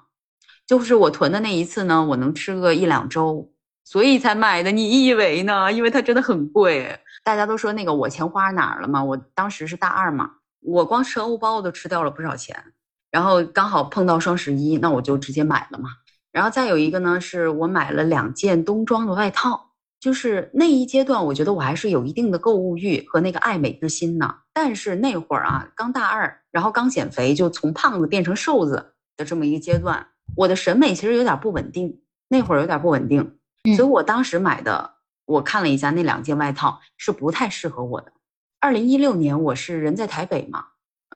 [0.65, 3.51] 就是我囤的那一次呢，我能吃个一两周，
[3.83, 4.71] 所以才买的。
[4.71, 5.71] 你以为呢？
[5.71, 6.99] 因为它真的很贵。
[7.23, 9.03] 大家都说那个我钱花哪儿了嘛？
[9.03, 10.29] 我当时是大二嘛，
[10.61, 12.73] 我光吃欧包我都吃掉了不少钱。
[13.11, 15.89] 然后刚好碰到双十一，那我就直接买了嘛。
[16.31, 19.65] 然后再有一个呢，是我买了两件冬装的外套。
[19.99, 24.35] 就是那一阶段，我觉得我还是有一定的购物欲和那个爱美之心呢。
[24.53, 34.93] 但是那会儿啊，刚大二，然后刚减肥，就从胖子变成瘦子的这么一个阶段，我的审美其实有点不稳定，那会儿有点不稳定，嗯所以我当时买的，
[35.25, 38.11] 我看了一下那两件外套是不太适合我的。
[38.59, 40.63] 二零一六年我是人在台北嘛，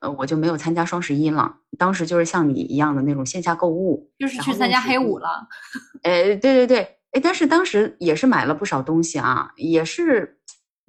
[0.02, 1.54] 呃，我就没有参加双十一了。
[1.78, 5.46] 当时就是像你一样的那种线下购物，就是去参加黑五了。
[6.02, 6.78] 哎，对对对，
[7.12, 10.38] 哎，但是当时也是买了不少东西啊，也是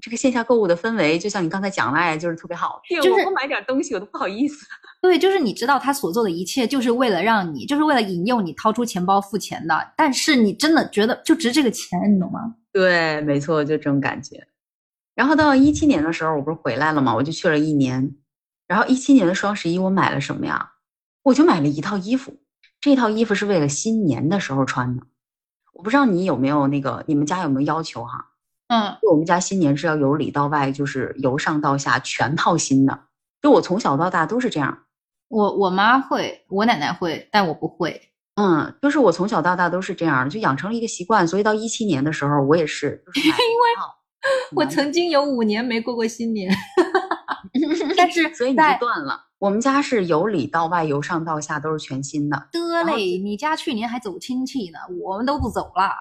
[0.01, 2.81] 这个线下购物的氛围，就像你刚才讲的，哎，就是特别好。
[2.89, 4.65] 就是我不买点东西，我都不好意思。
[4.99, 9.93] 对，就是你知道他所做的一切，就是为了让你，就是为了引诱你掏出钱包付钱的。
[9.95, 12.55] 但是你真的觉得就值这个钱，你懂吗？
[12.71, 14.47] 对，没错，就这种感觉。
[15.13, 18.15] 然后到一七年的时候，我不是回来了嘛，我就去了一年。
[18.67, 20.71] 然后一七年的双十一，我买了什么呀？
[21.23, 22.39] 我就买了一套衣服。
[22.81, 25.03] 这套衣服是为了新年的时候穿的。
[25.73, 28.31] 我不知道你有没有那个，你们家有没有要求哈？
[28.67, 32.99] 嗯，就我们家新年是要由里到外，就是由上到下全套新的。
[33.41, 34.83] 就我从小到大都是这样。
[35.27, 38.09] 我我妈会，我奶奶会，但我不会。
[38.35, 41.27] 嗯，就是我从小到大都是这样，就养成了一个习惯。
[41.27, 43.95] 所以到一七年的时候，我也是，就是买了一套
[44.55, 46.53] 我曾经有五年没过过新年，
[47.97, 49.27] 但是所以你就断了。
[49.39, 52.47] 我们家是由里到外，由上到下都是全新的。
[52.51, 55.91] 得嘞，你家去年还走亲戚呢，我们都不走了。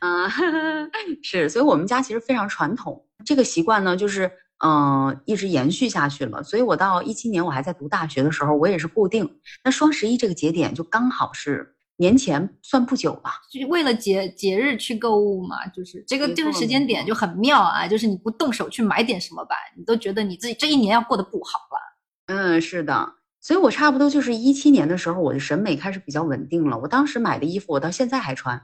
[0.00, 0.30] 嗯，
[1.22, 3.04] 是，所以我们家其实非常传统。
[3.24, 4.30] 这个习惯呢，就是
[4.64, 6.42] 嗯、呃一直延续下去了。
[6.44, 9.28] 所以我到一七年我还在读大学的时候，我也是固定。
[9.64, 13.40] 那双十一这个节点就刚好是年前，算不久吧。
[13.52, 22.34] 就是为了节节日去购物嘛，就是这个这个时间点就很妙啊，就是你不动手去买点什么吧，你都觉得你自己这一年要过得不好了。
[22.34, 26.78] 嗯，是的，所以我差不多就是一七年的时候，我的审美开始比较稳定了。
[26.78, 28.60] 我当时买的衣服，我到现在还穿。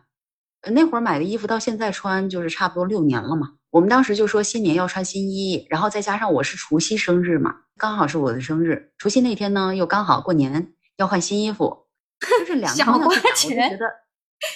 [0.62, 3.52] 呃那会儿买的衣服到现在穿，就是差不多六年了嘛。
[3.70, 8.90] 我们当时就说新年要穿新衣，然后再加上我是除夕生日嘛，刚好是我的生日。
[8.98, 11.84] 除夕那天呢，又刚好过年要换新衣服，
[12.20, 13.86] 就是两个想花钱觉得，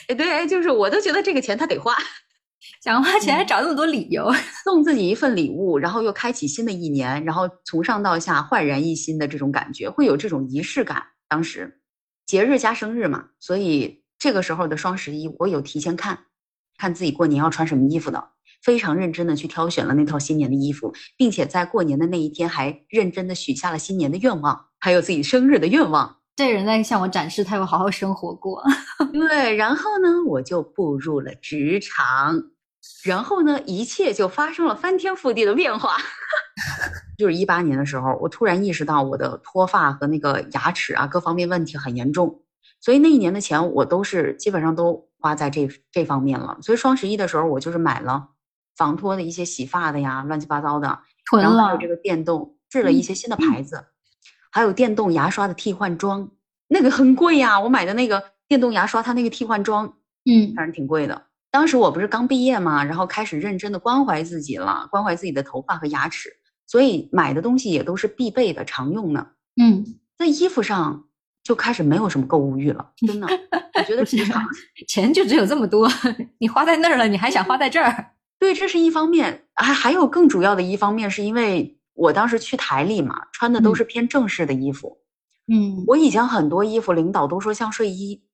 [0.08, 1.94] 哎，对，就是我都觉得这个钱他得花。
[2.80, 4.32] 想花钱还嗯找那么多理由，
[4.64, 11.02] 送自己一份礼物，然后又开启新的一年，然后从上到下焕然一新的这种感觉，会有这种仪式感。
[11.28, 11.80] 当时
[12.26, 16.26] 节日加生日嘛，所以这个时候的双十一，我有提前看，
[16.78, 18.30] 看自己过年要穿什么衣服的，
[18.62, 26.21] 非常认真的去挑选了那套新年的衣服，并且在过年的那一天还认真的许下了新年的愿望，还有自己生日的愿望。
[26.34, 28.62] 这人在向我展示他有好好生活过。
[29.12, 32.42] 对，然后呢，我就步入了职场，
[33.04, 35.96] 然后呢，一切就发生了翻天覆地的变化。
[37.18, 42.42] 就是一八年的时候，我突然意识到我的脱发和那个牙齿啊各方面问题很严重，
[42.80, 46.56] 所以那一年的钱我都是基本上都花在这这方面了。
[46.62, 48.28] 所以双十一的时候，我就是买了
[48.76, 50.98] 防脱的一些洗发的呀，乱七八糟的，
[51.30, 53.84] 囤了然后还有这个电动试了一些新的牌子，
[54.52, 56.30] 还有电动牙刷的替换装，
[56.68, 57.58] 那个很贵呀。
[57.58, 59.86] 我买的那个电动牙刷，它那个替换装
[60.30, 61.20] 嗯反正挺贵的。
[61.50, 66.30] 当时我不是刚毕业嘛，然后开始认真的关怀自己了，关怀自己的头发和牙齿，
[66.66, 69.26] 所以买的东西也都是必备的、常用的。
[69.60, 69.84] 嗯，
[70.16, 71.04] 在衣服上
[71.42, 73.26] 就开始没有什么购物欲了，真的，
[73.78, 74.42] 我觉得平常
[74.86, 75.90] 钱就只有这么多，
[76.38, 78.12] 你花在那儿了，你还想花在这儿？
[78.38, 84.98] 对，这是一方面，还还有更主要的一方面，是因为我当时去台里嘛，穿的都嗯是偏正式的衣服。
[85.46, 88.24] 嗯我以前很多衣服，领导都说像睡衣，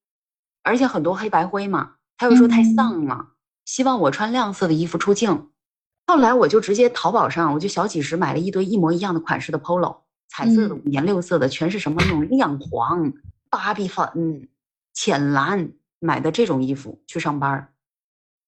[0.62, 3.28] 而且很多黑白灰嘛，他又说太嗯丧了，
[3.66, 5.50] 希望我穿亮色的衣服出镜。
[6.06, 13.12] 后来我就直接淘宝上，我就小几十买了一堆一模一样的款式的 polo，彩色的、嗯五颜六色的，全是什么那种亮黄、
[13.50, 14.48] 芭比粉、
[14.94, 17.74] 浅蓝买的这种衣服去上班。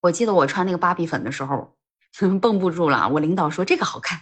[0.00, 1.76] 我记得我穿那个芭比粉的时候，
[2.40, 3.08] 绷不住了。
[3.10, 4.20] 我领导说这个好看，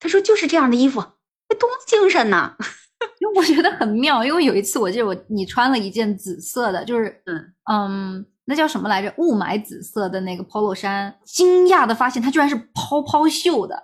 [0.00, 1.00] 他说就是这样的衣服，
[1.48, 2.56] 那多精神呐！
[3.20, 9.12] 因为我觉得很妙，因为有一次我记得我你穿了一件紫色的，就是嗯嗯，那叫什么来着？
[9.16, 13.82] 雾霾紫色的那个 polo 衫，惊讶的发现它居然是泡泡袖的。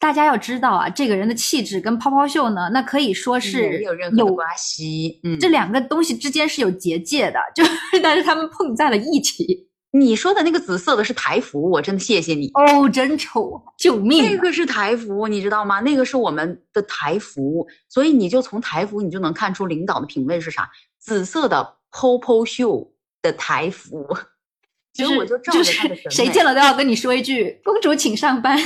[0.00, 5.20] 大家要知道啊，这个人的气质跟泡泡袖呢，那可以说是没有任何关系。
[5.24, 9.67] 嗯，这两个东西之间是有结界的， 就是但是他们碰在了一起。
[9.90, 12.50] 你说的那个紫色的是台服，我真的谢谢你。
[12.54, 14.30] 哦，真丑，救命啊！
[14.30, 15.80] 那个是台服，你知道吗？
[15.80, 20.68] 那个是我们的台服，所以你就从台服你就能看出领导的品味是啥。
[20.98, 24.06] 紫色的 POPO 袖的台服，
[24.92, 28.58] 所以我就照着他的审美，谁见了都要跟你说一句“公主请上班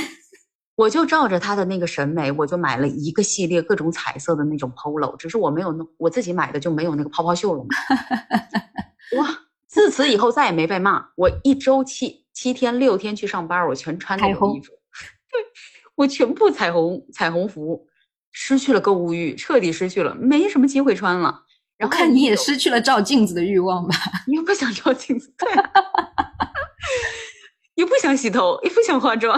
[0.75, 7.69] 我就照着他的那个审美，我就买了一个系列各种彩色的那种 polo，只是我没有弄，我自己买的就没有那个泡泡袖了嘛。
[9.21, 9.39] 哇！
[9.73, 11.03] 自此以后再也没被骂。
[11.15, 14.71] 我一周七七天六天去上班，我全穿那彩虹种衣服，
[15.31, 15.41] 对
[15.95, 17.87] 我全部彩虹彩虹服，
[18.31, 21.43] 失去了购物欲，彻底失去了，没什么机会穿了。
[21.75, 23.95] 然后我看你也失去了照镜子的欲望吧？
[24.29, 25.71] 你又不想照镜子，对、啊，
[27.73, 29.35] 又不想洗头，又不想化妆，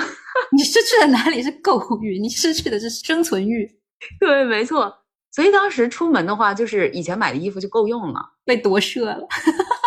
[0.51, 2.19] 你失去的哪里是购物欲？
[2.19, 3.79] 你失去的是生存欲，
[4.19, 4.93] 对，没错。
[5.31, 9.27] 所以当时出门的话，就是以前买的衣服就够用了，被夺舍了。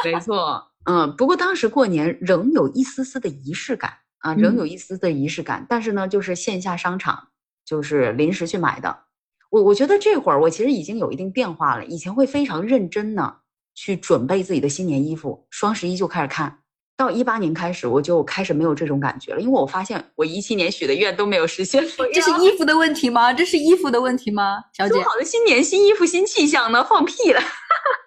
[0.04, 0.64] 没错。
[0.84, 5.66] 嗯，不过当时过年仍有一丝丝的仪式感啊，仍有一丝的仪式感。
[5.68, 7.28] 但是呢，就是线下商场，
[7.64, 9.04] 就是临时去买的。
[9.50, 13.36] 我我觉得这会儿我其实已经有一定变化了，以前会非常认真的
[13.74, 16.58] 去准备自己的新年衣服，双十一就开始看。
[16.96, 21.80] 到一八年开始，我就开始没有这种感觉了，因为我发现我一七年许的愿都没有实现。
[22.12, 23.32] 这是衣服的问题吗？
[23.32, 25.04] 这是衣服的问题吗，小姐说？
[25.04, 26.82] 好的新年新衣服新气象呢？
[26.82, 27.40] 放屁了！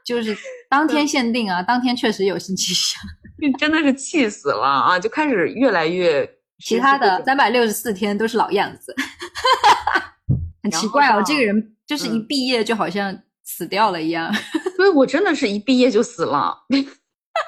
[0.06, 0.36] 就是
[0.70, 3.02] 当天限定啊，当天确实有新气象，
[3.58, 5.00] 真的是气死了啊！
[5.00, 8.96] 就开始越来越其他的三百六十四天都是老样子，
[10.64, 11.24] 很奇怪哦。
[11.26, 14.32] 这个人就是一毕业就好像死掉了一样。
[14.78, 16.56] 对，我真的是一毕业就死了。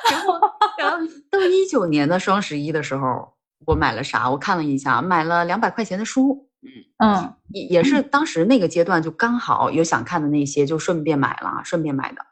[0.09, 0.33] 然后，
[0.77, 0.97] 然后
[1.29, 3.33] 到一九年的双十一的时候，
[3.65, 4.29] 我买了啥？
[4.29, 6.49] 我看了一下，买了两百块钱的书。
[6.63, 6.69] 嗯
[7.05, 12.25] 嗯，也也是当时那个阶段就刚好有想看的那些，就顺便买了，顺便买的。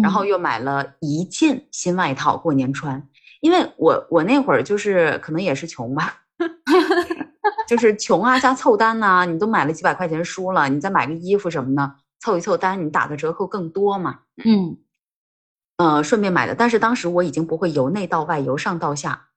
[0.00, 3.08] 然后又买了一件新外套过年穿，
[3.40, 6.22] 因为我我那会儿就是可能也是穷吧，
[7.66, 14.20] 就是穷啊加凑单呐、你都买了几百块钱书了，你再买个衣服什么的，凑一凑单，你打的折扣更多嘛。
[14.44, 14.78] 嗯，
[15.76, 19.28] 呃，顺便买的，但是当时我已经不会由内到外、由上到下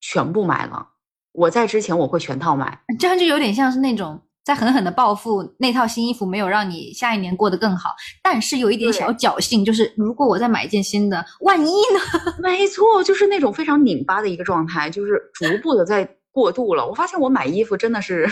[0.00, 0.90] 全部买了。
[1.32, 7.90] 我在之前我会全套买，这样就有点像是那种在狠狠的报复那套新衣服没有让你下一年过得更好，
[8.22, 12.00] 但是有一点小侥幸，就是如果我再买一件新的，万一呢？
[12.38, 16.86] 没错，就是那种非常拧巴的一个状态，就是逐步的在过渡了。
[16.86, 18.24] 我发现我买衣服真的是，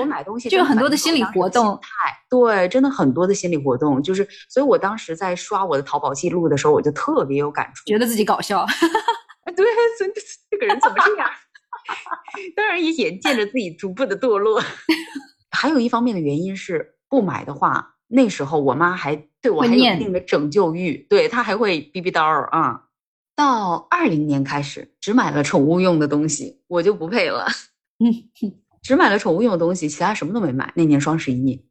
[0.00, 1.88] 我买东西就有很多的心理活动，态
[2.30, 8.64] 对，真的很多的心理活动，就是，所以我当时在刷我的淘宝记录的时候，我就特别有感触，觉得自己搞笑。
[9.54, 9.66] 对，
[9.98, 11.28] 真的这个人怎么这样？
[12.54, 14.62] 当然也眼见着自己逐步的堕落。
[15.50, 22.84] 还有一方面的原因是，不买的话，那时候我妈还对我还有一定的拯救欲，对她还会逼逼叨儿啊。
[23.34, 27.46] 到二零年开始，只买了宠物用的东西，我就不配了。
[27.98, 28.28] 嗯，
[28.82, 30.72] 只买了宠物用的东西，其他什么都没买。
[30.76, 31.64] 那年双十一，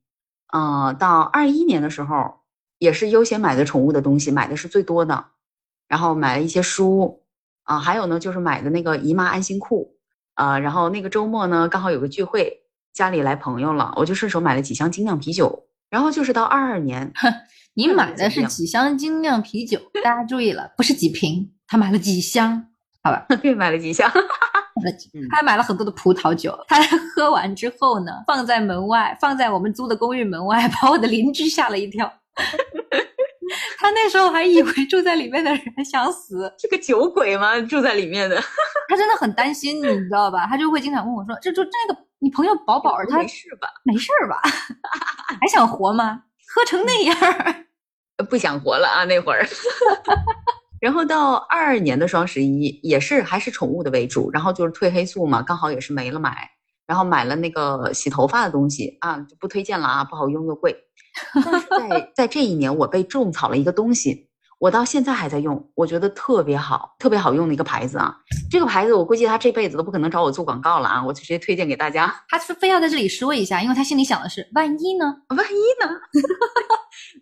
[0.51, 2.41] 呃，到二一年的时候，
[2.79, 5.25] 也是优先买的宠物的东西，买的是最多的。
[5.87, 7.23] 然后买了一些书
[7.63, 9.96] 啊、还有呢就是买的那个姨妈安心裤
[10.37, 12.61] 啊、然后那个周末呢刚好有个聚会，
[12.93, 15.67] 家里来朋友了，我就顺手买了几箱精酿啤酒。
[15.89, 17.11] 然后就是到二二年，
[17.73, 19.79] 你买的是几箱精酿啤酒？
[20.03, 22.67] 大家注意了，不是几瓶，他买了几箱，
[23.01, 23.25] 好吧？
[23.41, 24.07] 对，买了几箱。
[24.75, 26.55] 买了几嗯他还买了很多的葡萄酒。
[26.67, 26.79] 他
[27.15, 32.13] 喝完之后呢，放在门外，放在我们租的公寓门外，把我的邻居吓了一跳。
[33.79, 37.59] 他那时候还以为住在里面的人想死，是个酒鬼吗？
[37.61, 38.35] 住在里面的，
[38.89, 40.47] 他真的很担心你，你知道吧？
[40.47, 43.67] 他就会经常问我说：“这就这个你朋友宝宝儿他没事吧？
[43.83, 44.41] 没事儿吧？
[45.39, 46.23] 还想活吗？
[46.55, 47.15] 喝成那样。
[48.29, 49.45] 不想活了啊，那会儿。
[50.81, 56.49] 然后到二二年的双十一也是还是宠物的为主，然后就是褪黑素嘛，刚好也是没了买，
[56.87, 60.75] 然后买了那个洗头发的东西啊，就不推荐了啊，不好用又贵。
[61.33, 64.27] 但是在 在这一年，我被种草了一个东西，
[64.59, 68.15] 我到现在还在用，我觉得特别好，特别好用的一个牌子啊。
[68.49, 72.13] 这个牌子我估计他这辈子都不可能找我做广告了啊，我就直接推荐给大家。
[72.29, 75.05] 他是非要在这里说一下，因为他心里想的是，万一呢？
[75.29, 75.91] 万一呢？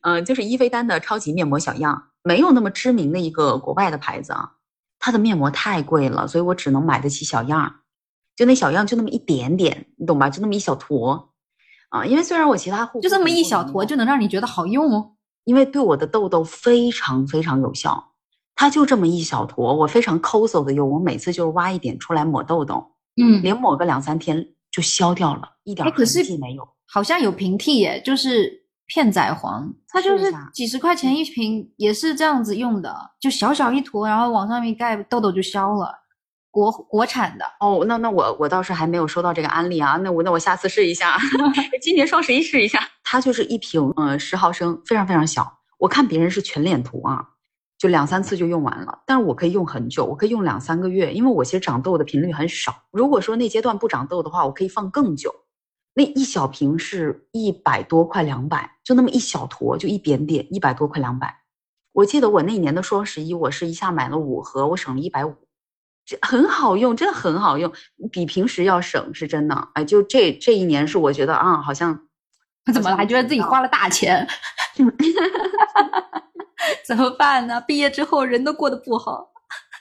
[0.03, 4.51] 嗯， 就是伊菲丹的超级面膜小样，没有那么知名的一个国外的牌子啊。
[4.97, 7.71] 它的面膜太贵了，所以我只能买得起小样儿，
[8.36, 10.29] 就那小样就那么一点点，你懂吧？
[10.29, 11.31] 就那么一小坨
[11.99, 12.05] 啊。
[12.05, 15.12] 因为虽然我其他护肤就这么一小坨就能让你觉得好用哦。
[15.43, 18.12] 因为对我的痘痘非常非常有效。
[18.58, 22.89] 它就这么一小坨，我非常抠搜的用，我每次就是挖一点出来抹痘痘，
[23.21, 26.65] 嗯，连抹个两三天就消掉了，一点痕迹没有。
[26.88, 28.50] 好像有平替耶，就是
[28.87, 35.93] 片仔癀，它就是几十块钱一瓶，也是这样子用的，就小小一坨，然后往上面一盖，痘痘就消了。
[36.56, 41.17] 国国产的，哦，那那我我倒是还没有收到这个安利啊，那我那我下次试一下，
[41.81, 42.79] 今年双十一试一下。
[43.03, 45.60] 它就是一瓶，呃，十毫升，非常非常小。
[45.77, 47.27] 我看别人是全脸涂啊，
[47.77, 52.73] 就两三次就用完了，但是我可以用很久，我可以用两三个月，因为我其实长痘的频率很少。
[52.89, 55.35] 如果说那阶段不长痘的话，我可以放更久。
[55.93, 61.35] 那一小瓶是一百多块两百，就那么一小坨，就一点点，一百多块两百。
[61.91, 65.35] 我记得我那年的双十一，我是一下买了五盒，我省了一百五。
[66.06, 67.71] 这很好用，真的很好用，
[68.12, 69.69] 比平时要省，是真的。
[69.73, 71.99] 哎，就这这一年是我觉得啊，好像
[72.73, 72.95] 怎么了？
[72.95, 74.27] 还觉得自己花了大钱？
[76.85, 77.62] 怎么办呢？
[77.67, 79.31] 毕业之后人都过得不好。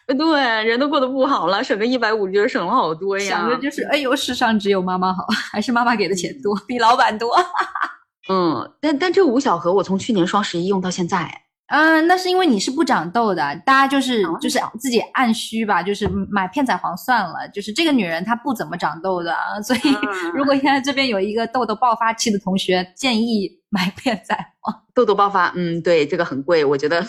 [0.07, 3.25] 对，人都过得不好了，省个一百五，觉得省了好多呀。
[3.25, 7.35] 想着就是，哎呦，世上只有妈妈好， 还是妈妈给的钱多，比老板多。
[8.29, 11.44] 嗯，但但这五小盒我从去年双十一用到现在。
[11.69, 17.49] 嗯，那是因为你是不长痘的，大家就是就是自己按需吧，就是买片仔癀算了。
[17.53, 19.81] 就是这个女人她不怎么长痘的，所以
[20.35, 24.75] 如果现在这边有一个痘痘爆发期的同学，建议买片仔癀。
[24.95, 27.01] 痘痘爆发，嗯，对，这个很贵，我觉得，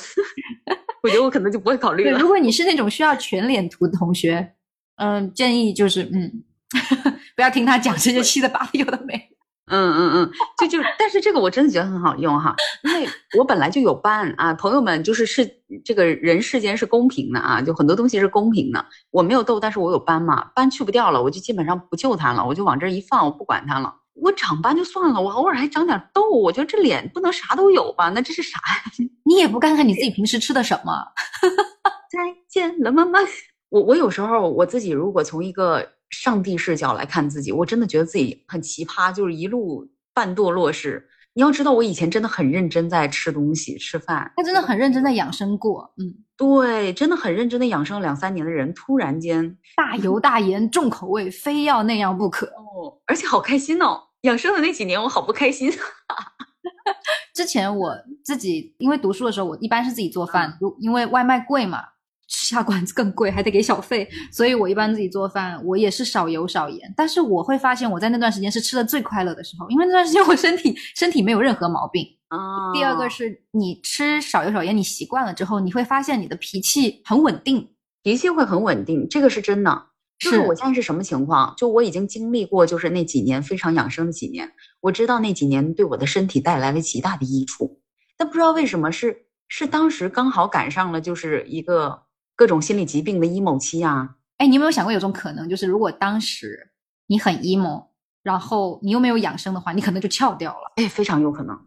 [1.03, 2.17] 我觉得我可能就不会考虑了。
[2.17, 4.53] 如果你是那种需要全脸涂的同学，
[4.95, 6.43] 嗯，建议就是嗯，
[7.35, 9.34] 不要听他讲这些七的八的有的没。
[9.67, 15.49] 嗯嗯嗯，就就，但是这个我真的觉得很好用哈，因为我本来就有斑啊，朋友们就是是
[15.83, 18.85] 这个人世间是公平的啊，就很多东西是公平的。
[19.09, 23.91] 我没有痘，但是我有斑嘛，斑去不掉了，我就基本上不救它了，我就往这一放，我不管它了。
[24.13, 28.09] 我长斑就算了，我偶尔还长点痘，我觉得这脸不能啥都有吧？
[28.09, 29.05] 那这是啥呀？
[29.25, 30.93] 你也不看看你自己平时吃的什么？
[32.11, 33.19] 再见了，妈妈。
[33.69, 35.94] 我我有时候我自己如果从一个。
[36.21, 41.07] 上帝视角来看自己，我真的觉得自己很奇葩，就是一路半堕落式。
[41.33, 45.93] 你要知道，我以前真的很认真在吃东西、吃饭，他真的很认真在养生过。
[45.97, 53.99] 嗯，对，真的很认真的养生两三年的人，突然间大油大盐重口味，非要那样不可哦，而且好开心哦！
[54.21, 55.69] 养生的那几年，我好不开心。
[57.35, 57.93] 之前我
[58.23, 61.83] 自己因为读书的时候，我一般是自己做饭，如因为外卖贵嘛。
[62.27, 66.93] 下馆子更贵，还得给小费，所以我一般自己做饭，我也是少油少盐。
[66.97, 72.73] 但是我会发现，我在那段时间是吃的最快乐的时候，因为那段时间我身体身体没有任何毛病啊。
[72.73, 77.69] 第二个是你吃少油少盐，你习惯了之后，你会发现你的脾气很稳定，
[78.01, 79.87] 脾气会很稳定，这个是真的。
[80.17, 81.53] 就是我现在是什么情况？
[81.55, 84.51] 就我已经经历过，就是那几年非常养生的几年，
[84.81, 87.81] 我知道那几年对我的身体带来了极大的益处。
[88.17, 92.04] 但不知道为什么是是当时刚好赶上了，就是一个。
[92.35, 96.71] 各种心理疾病的 emo 期啊，哎，你有没有想过有种可能，就是如果当时
[97.07, 97.87] 你很 emo，
[98.23, 100.73] 然后你又没有养生的话，你可能就翘掉了。
[100.75, 101.57] 哎，非常有可能，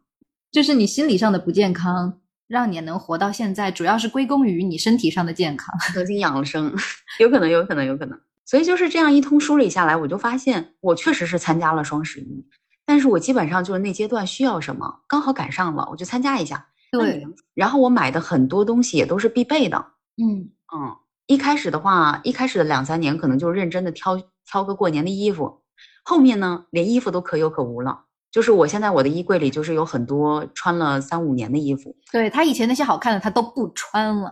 [0.50, 5.74] 就是你心理上的不健康，让你能活到现在，主要是归功于你身体上的健康。
[5.94, 6.74] 得经养生，
[7.20, 8.20] 有可能，有可能，有可能。
[8.44, 12.46] 所以就是这样一通梳理下来，我就发现我确实是参加了双十一，
[12.84, 16.68] 但是我基本上就是那阶段需要什么，刚好赶上了，我就参加一下。
[16.90, 19.92] 对，然后我买的很多东西也都是必备的。
[20.16, 20.50] 嗯。
[20.74, 20.96] 嗯，
[21.26, 25.62] 一开始的话，一开始的两三年可能就认真的挑挑个过年的衣服，
[26.04, 28.04] 后面呢，连衣服都可有可无了。
[28.30, 31.96] 就是我现在我的衣柜里就是有很多穿了三五年的衣服。
[32.12, 34.30] 对他以前那些好看的他都不穿了。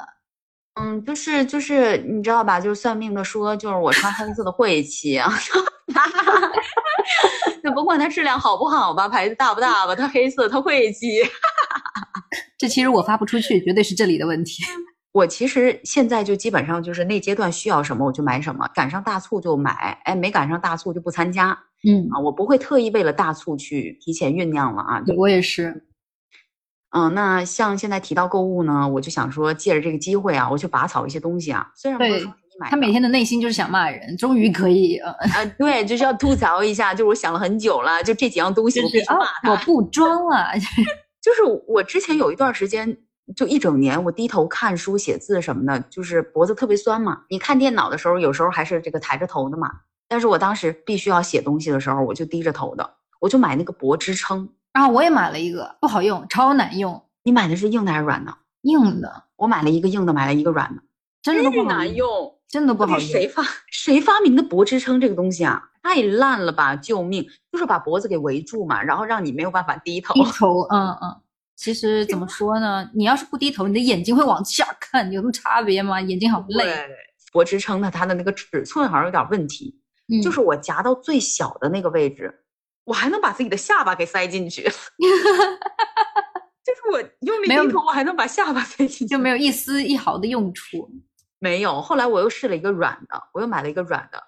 [0.79, 2.61] 嗯，就是就是你知道吧？
[2.61, 5.33] 就是算命的说，就是我穿黑色的晦气啊。
[7.65, 11.23] 就甭管它质量好不好吧，牌子大不大吧，它黑色它晦气。
[12.59, 14.63] 这其实我发不出去，绝对是这里的问题。
[15.17, 21.59] 我其实现在就基本上就是那阶段需要什么我就买什么，赶上大促就买，哎，没赶上大促就不参加。
[21.89, 25.03] 嗯啊，我不会特意为了大促去提前酝酿了啊。
[25.17, 25.87] 我也是。
[26.91, 31.67] 嗯，那像现在提到购物呢，我就想说借着这个机会啊，我去拔草一些东西啊。
[31.75, 35.15] 虽然不是说你买，他每天的内心就是想骂人，终于可以啊，
[35.59, 40.49] 对，就是要吐槽一下，就是我想了很久了，就这几样东西我必须骂我不装了，
[41.23, 42.99] 就是我之前有一段时间。
[43.35, 47.23] 就一整年，我低头看书、写字什么的，就是脖子特别酸嘛。
[47.29, 49.71] 你看电脑的时候，有时候还是这个抬着头的嘛。
[50.09, 54.89] 但是我当时必须要写东西的时候，我就低着头的，我就买那个脖支撑啊。
[54.89, 57.03] 我也买了一个，不好用，超难用。
[57.25, 58.33] 你买的是硬的还是软的？
[58.63, 59.25] 硬的。
[59.35, 60.83] 我买了一个硬的，买了一个软的，
[61.23, 62.09] 真的不难用，
[62.49, 63.01] 真的不好用。
[63.01, 65.71] 谁发 谁发明的脖支撑这个东西啊？
[65.83, 66.75] 太烂了吧！
[66.75, 67.25] 救命！
[67.53, 70.15] 就是把脖子给围住嘛，然后让你没有办法低头。
[70.15, 71.17] 低头，嗯嗯。
[71.57, 72.89] 其实怎么说呢？
[72.95, 76.01] 你要是不低头，你的眼睛会往下看，有什么差别吗？
[76.01, 76.87] 眼睛好累。
[77.33, 79.75] 我支撑的它的那个尺寸好像有点问题，
[80.23, 82.45] 就是我夹到最小的那个位置，
[82.85, 84.63] 我还能把自己的下巴给塞进去。
[86.65, 90.91] 就是我又没低头，我还能把下巴塞进去，就没有一丝一毫的用处。
[91.39, 91.81] 没有。
[91.81, 94.23] 后来我又试了一个软的，我又买了一个软的，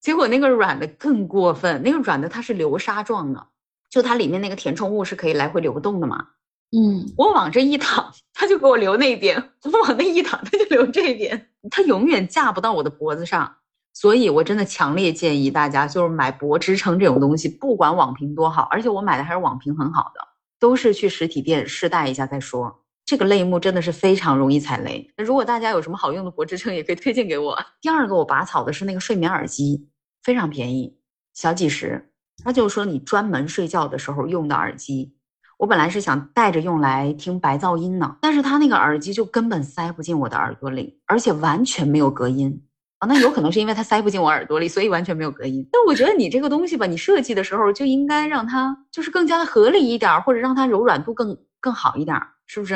[0.00, 3.46] 结果那个软的更过分，那个软的它是流沙状的。
[3.90, 6.28] 就它里面那个填充物是可以来回流动的嘛？
[6.70, 11.48] 嗯，我往这一躺，它就给我留那边；我往那一躺，它就留这边。
[11.68, 13.56] 它永远架不到我的脖子上，
[13.92, 20.20] 所以我真的强烈建议大家，就是买脖支撑这种东西，不管网评多好，而且我买的还是网评很好的，
[20.60, 22.84] 都是去实体店试戴一下再说。
[23.04, 25.12] 这个类目真的是非常容易踩雷。
[25.16, 27.58] 那如果大家有什么好用的脖支撑，也可以推荐给我。
[27.80, 29.88] 第二个我拔草的是那个睡眠耳机，
[30.22, 30.96] 非常便宜，
[31.34, 32.09] 小几十。
[32.44, 35.14] 他就说你专门睡觉的时候用的耳机。
[35.58, 42.62] 我本来是想带着用来听白噪音呢，但是他那个耳机就根本塞不进我的耳朵里，而且完全没有隔音
[42.98, 43.06] 啊。
[43.06, 45.68] 那有可能是因为它塞不进我耳朵里，所以完全没有隔音。
[45.70, 52.16] 但我觉得你这个东西吧，你设计的时候就应该让它就是更加的合理一点，或者让它柔软度更更好一点，
[52.46, 52.74] 是不是？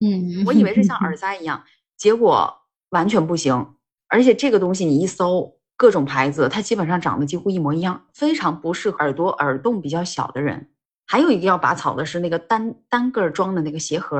[0.00, 1.62] 嗯，我以为是像 耳塞一样，
[1.98, 2.50] 结果
[2.90, 3.74] 完全不行。
[4.08, 10.70] 而且这个东西你一搜各种牌子，它基本上长得几乎一模一样，非常不适合耳朵耳洞比较小的人。
[11.06, 14.18] 还有一个要拔草的是那个单单个装的那个鞋盒，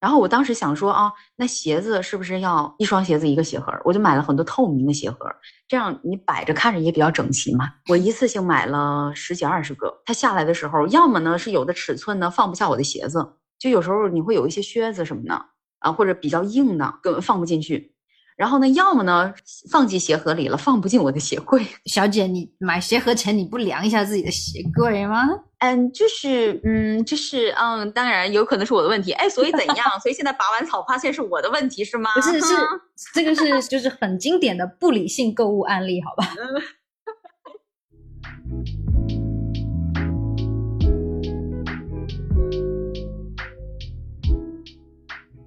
[0.00, 3.72] 然后我当时想说啊，那鞋子是不是要一双鞋子一个鞋盒？
[3.84, 5.26] 我就买了很多透明的鞋盒，
[5.66, 7.70] 这样你摆着看着也比较整齐嘛。
[7.88, 15.46] 我一次性买了十几二十个，它下来的时候，要么呢是有的尺寸呢放不下我的鞋子，就有时候你会有一些靴子什么的
[15.78, 17.94] 啊，或者比较硬的根本放不进去。
[18.38, 19.34] 然后呢，要么呢
[19.68, 21.66] 放进鞋盒里了，放不进我的鞋柜。
[21.86, 25.24] 小姐，你买鞋盒前你不量一下自己的鞋柜吗？
[25.58, 29.10] 嗯，就是嗯，就是嗯，当然有可能是我的问题。
[29.10, 29.90] 哎，所以怎样？
[30.00, 32.10] 所以现在拔完草发现是我的问题是吗？
[32.14, 32.54] 不是，是
[33.12, 36.32] 这个是就是很经典的不理性购物案例，好吧？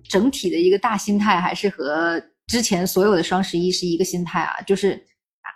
[0.09, 2.21] 整体的一个大心态还是和。
[2.51, 5.01] 之前所有的双十一是一个心态啊，就是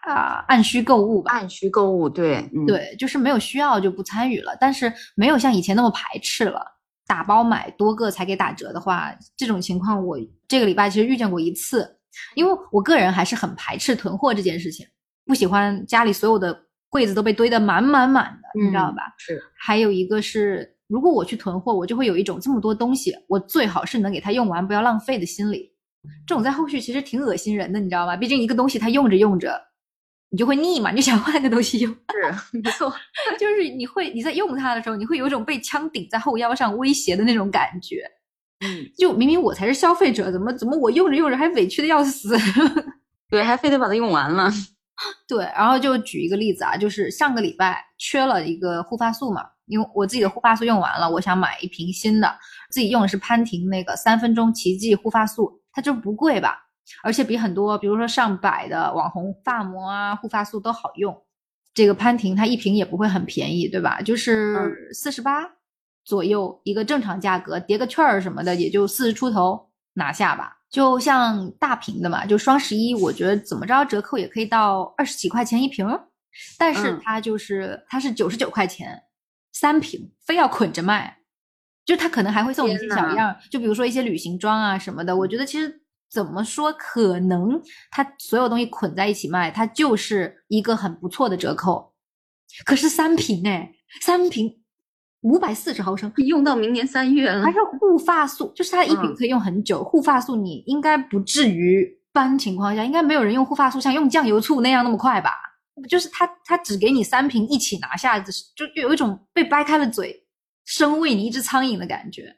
[0.07, 6.61] 啊按需购物吧，按需购物，对对，就是没有需要就不参与了，但是没有像以前那么排斥了。
[7.05, 10.17] 打包买多个才给打折的话，这种情况我
[10.47, 11.99] 这个礼拜其实遇见过一次，
[12.33, 14.87] 因为我个人还是很排斥囤货这件事情，
[15.25, 16.57] 不喜欢家里所有的
[16.89, 19.13] 柜子都被堆得满满满的，你知道吧？
[19.19, 19.39] 是。
[19.59, 25.74] 还有一个是，如果我去囤货，我就会有一种这么多东西，我最好是能给它用完，不要浪费的心理。
[26.25, 28.15] 这种在后续其实挺恶心人的，你知道吗？
[28.15, 29.61] 毕竟一个东西它用着用着，
[30.29, 31.91] 你就会腻嘛，你就想换个东西用。
[31.91, 32.93] 是，没错，
[33.39, 38.03] 就是你会你在用它的时候，你会有一种被枪顶在后腰上威胁的那种感觉。
[38.65, 42.37] 嗯，就明明我才是消费者，怎么怎么我用着用着还委屈的要死？
[43.29, 44.49] 对，还非得把它用完了。
[45.27, 52.33] 对，然后就举一个例子啊，就是上个礼拜缺了一个护发素嘛，因为我自己的护发素用完了，我想买一瓶新的，
[52.71, 55.61] 自己用的是潘婷那个三分钟奇迹护发素。
[55.75, 56.65] 它就不贵吧，
[57.03, 61.15] 而且比很多，比如说上百的网红发膜啊、护发素都好用。
[61.73, 64.01] 这个潘婷它一瓶也不会很便宜，对吧？
[64.01, 65.45] 就是四十八
[66.05, 70.53] 左右一个正常价格，叠个券儿什么的也就四十出头拿下吧。
[70.69, 75.85] 就像大瓶的嘛，就双十一，我觉得怎么着折扣也可以到二十几块钱一瓶，
[76.57, 79.03] 但是它就是它是九十九块钱
[79.51, 81.17] 三瓶，非要捆着卖。
[81.85, 85.15] 就他可能还会送一些小样，就比如说一些旅行装啊什么的。
[85.15, 87.61] 我觉得其实怎么说，可能
[87.91, 91.93] 他所有东西捆在一起卖，它就是一个很不错的折扣。
[92.65, 93.71] 可是三瓶哎，
[94.01, 94.51] 三瓶
[95.21, 97.43] 五百四十毫升，用到明年三月了。
[97.43, 99.83] 还是护发素，就是它一瓶可以用很久。
[99.83, 105.31] 护发素你应该不至于一般情况下，应该没有人用护发素像用酱油醋那样那么快吧？
[105.89, 108.33] 就是他他只给你三瓶一起拿下，就
[108.75, 110.24] 有一种被掰开了嘴。
[110.65, 112.35] 生喂你一只苍蝇的感觉，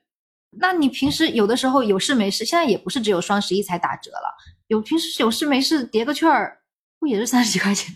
[0.51, 4.36] 那你平时有的时候有事没事，现在也不是只有双十一才打折了，
[4.67, 6.59] 有平时有事没事叠个券儿，
[6.99, 7.95] 不也是三十几块钱？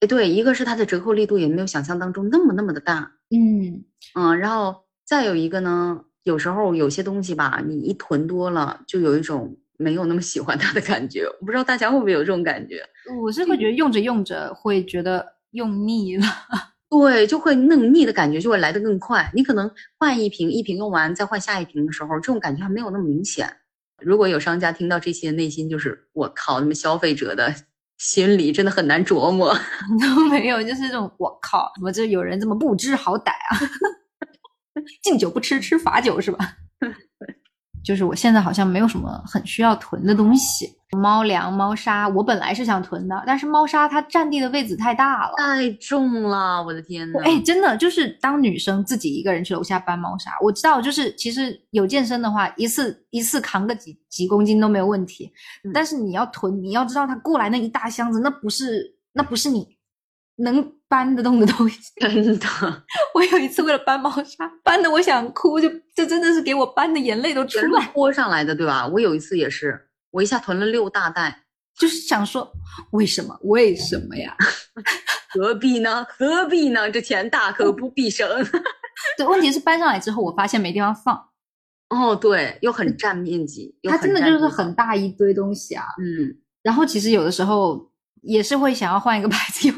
[0.00, 11.24] 哎， 对，一个是它的折扣力度也没有想象当中那么那么的大，嗯嗯，然后再有一个呢，有时候有些东西吧，你一囤多了，就有一种没有那么喜欢它的感觉。
[11.40, 12.82] 我不知道大家会不会有这种感觉？
[13.22, 16.26] 我是会觉得用着用着会觉得用腻了。
[16.88, 19.28] 对，就会弄腻的感觉就会来得更快。
[19.34, 23.50] 你可能换一瓶，一瓶用完再换下一瓶的时候，这种感觉还没有那么明显。
[24.02, 27.52] 如果有商家听到这些，内心就是我靠，那么消费者的
[27.98, 29.52] 心理真的很难琢磨。
[30.00, 33.58] 都没有，就是这种我靠，怎么这有人这么不知好歹啊？
[35.02, 36.56] 敬酒不吃吃罚酒是吧？
[37.86, 40.68] 就是我现在好像没有什么很需要囤的东西。
[40.96, 47.18] 猫粮、猫砂，我本来是想囤的，但是猫砂它占地的位置太大了，太重了，我的天呐！
[47.24, 55.30] 哎，真的就是当女生自己一个人去楼下搬猫砂，我知道，就是其实有健身的话，一次一次扛个几几公斤都没有问题，
[55.74, 59.75] 但是你要囤，你要知道它过来那一大箱子，那不是那不是你
[60.36, 62.46] 能搬得动的东西， 真的。
[63.14, 68.86] 我有一次为了搬猫砂，搬的我想哭，就这真的是给我搬的眼泪都出来，泼上来的，对吧？
[68.86, 69.88] 我有一次也是。
[70.12, 71.44] 我一下囤了六大袋，
[71.78, 72.50] 就是想说，
[72.92, 73.38] 为什么？
[73.42, 74.34] 为什么呀？
[75.28, 76.06] 何必呢？
[76.08, 76.90] 何必呢？
[76.90, 78.26] 这钱大可不必省。
[79.18, 81.14] 对，问题是搬上来之后，我发现没地方放。
[81.90, 83.76] 哦，对，又很占面积。
[83.82, 85.84] 它真的就是很大一堆东西啊。
[85.98, 86.38] 嗯。
[86.62, 89.76] 然后其实有的时候也是会想要换一个牌子用。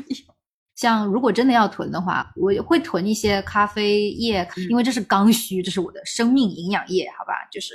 [0.79, 7.33] 像如果真的要囤的话，我会囤一些咖啡液，因为这是刚需，这是我的生命营养液，好吧？
[7.51, 7.75] 就是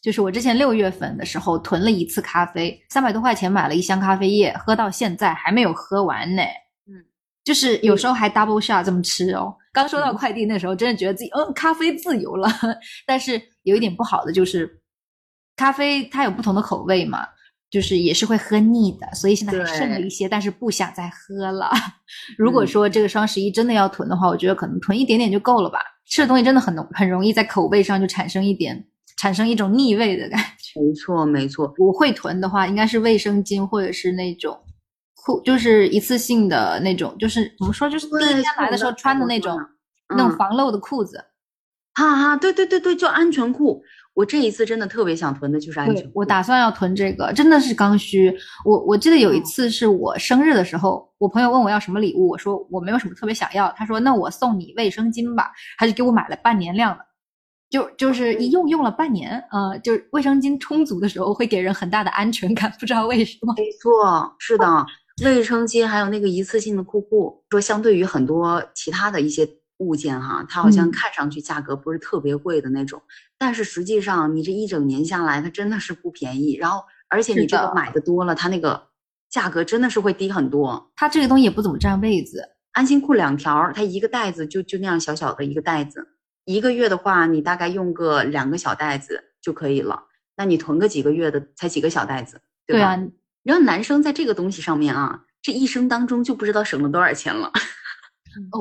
[0.00, 6.42] 就是我之前六月份的时候囤了一次咖啡，三百多块钱买了一箱咖啡液，喝到现在还没有喝完呢。
[6.86, 6.94] 嗯，
[7.42, 9.52] 就是有时候还 double shot 这么吃哦。
[9.72, 12.48] 刚收到快递那时候，真的觉得自己嗯咖啡自由了，
[13.04, 14.80] 但是有一点不好的就是
[15.56, 17.26] 咖啡它有不同的口味嘛。
[17.70, 21.70] 就是也是会喝腻的，所以现在还剩了一些，但是不想再喝了。
[22.38, 25.78] 如果说这个双十一真的要囤的话，我觉得可能囤一点点就够了吧。
[26.06, 28.86] 吃的东西真的很很容易在口味上就产生一点，
[29.18, 30.80] 产生一种腻味的感觉。
[30.80, 31.74] 没错，没错。
[31.78, 34.58] 我会囤的话，应该是卫生巾或者是那种
[35.14, 39.54] 裤，就是一次性的那种，就是怎么说，就是第一天来的时候穿的那种
[40.16, 41.22] 那种防漏的裤子。
[41.94, 43.82] 哈哈，对对对对，就安全裤。
[44.18, 46.10] 我这一次真的特别想囤的就是安全。
[46.12, 48.36] 我打算要囤这个，真的是刚需。
[48.64, 53.72] 我我记得有一次是我生日的时候，我朋友问我要什么礼物，我说我没有什么特别想要。
[53.76, 57.04] 他说那我送你卫生巾吧，他就给我买了半年量的，
[57.70, 59.40] 就就是一用用了半年。
[59.52, 63.54] 呃，就是卫生巾充足的时候会给人很大的安全感，不知道为什么。
[63.56, 64.84] 没错，是的，
[65.24, 69.48] 卫生巾还有那个一次性的裤裤，说相对于很多其他的一些。
[69.78, 73.02] 物件哈，它好像看上去价格不是特别贵的那种，
[73.38, 76.54] 但是实际上你这一整年下来，它真的是不便宜。
[76.54, 78.88] 然后，而且你这个买的多了，它那个
[79.30, 80.90] 价格真的是会低很多。
[80.96, 82.42] 它这个东西也不怎么占位子。
[82.72, 86.06] 安心裤两条，它一个袋子就就那样小小的一个袋子，
[86.44, 90.04] 一个月的话，你大概用个两个小袋子就可以了。
[90.36, 92.96] 那你囤个几个月的，才几个小袋子，对吧？
[93.42, 97.50] 然后男生在这个东西上面啊，这一生当中就不知道省了多少钱了。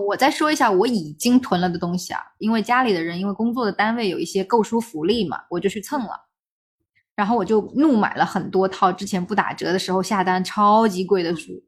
[0.06, 6.28] 我再说一下我已经囤了的东西啊，因为家里的人因为工作的单位有一些购书福利嘛，我就去蹭了，
[7.16, 11.64] 然后我就怒买了很多套之前不打折的时候下单超级贵的书。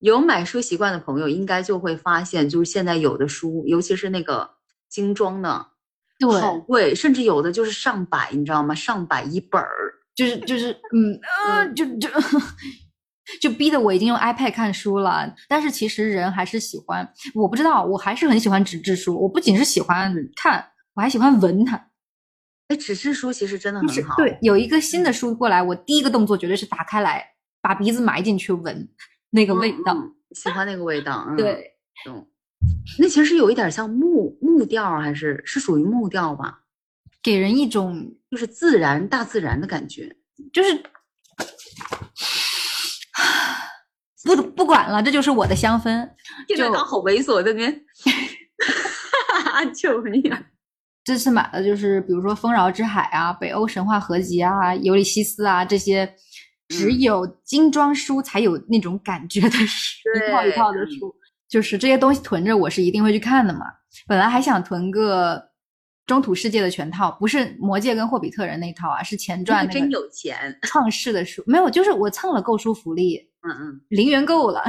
[0.00, 4.48] 有买书习惯的朋友应该就会发现，就是现在有的书，尤其是那个
[4.88, 5.66] 精装的，
[6.20, 8.74] 对，好贵，甚至有的就是上百，你知道吗？
[8.74, 11.18] 上百一本儿，就是就是嗯
[11.48, 12.08] 啊， 就就。
[13.40, 19.20] 就逼得我已经用 iPad 看书了，但是其实人还是喜欢，我不知道，我还是很喜欢纸质书。
[19.20, 20.64] 我不仅是喜欢看，
[20.94, 21.90] 我还喜欢闻它。
[22.68, 24.16] 哎，纸质书其实真的很好。
[24.16, 27.24] 对，有一个新的书过来，我第一个动作绝对是打开来，
[27.60, 28.88] 把鼻子埋进去闻
[29.30, 29.96] 那个味道。
[30.34, 31.26] 喜欢那个味道。
[31.36, 31.76] 对，
[32.08, 32.26] 嗯，
[32.98, 36.60] 那其实有一点像木木调，还是是属于木调吧？
[37.22, 40.16] 给人一种就是自然、大自然的感觉，
[40.52, 40.82] 就是。
[44.24, 46.08] 不不管了，这就是我的香氛。
[46.48, 47.80] 就刚好猥琐的边，
[49.74, 50.22] 救命！
[51.04, 56.14] 这次买的就是比如说《丰饶之海》啊，《北欧神话合集》啊，《尤里西斯》啊这些，
[56.68, 61.14] 只有精装书才有那种感觉的书，一套一套的书。
[61.48, 63.60] 就是这些东西囤着，我是一定会去看的嘛。
[64.06, 65.47] 本来还想囤个。
[66.08, 69.66] 中土世界的全套不是魔戒跟霍比特人那套啊，是前传。
[69.66, 74.64] 那真有钱，创世的书没有，就是我蹭了购书福利，嗯嗯，零元购了，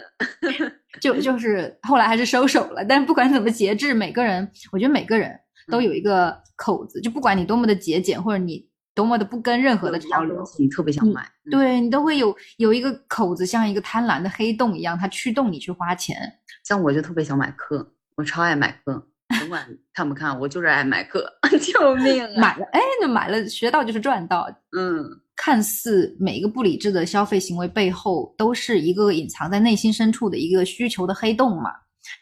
[1.00, 2.84] 就就是后来还是收手了。
[2.84, 5.34] 但不管怎么节制，每个人我觉得每个人
[5.68, 16.16] 都有一个口子，就不管你多么的节俭，或者你多么的不跟任何的潮流，你特别想买，对你都会有有一个口子，像一个贪婪的黑洞一样，它驱动你去花钱。
[16.64, 19.06] 像我就特别想买课，我超爱买课。
[19.50, 21.28] 甭管看不看，我就是爱买课，
[21.60, 22.22] 救命！
[22.38, 24.48] 买了，哎，那买了学到就是赚到。
[24.78, 25.04] 嗯，
[25.36, 31.70] 看似每一个不理智的消费行为背后，都是一个隐藏在内心深处的一个需求的黑洞嘛。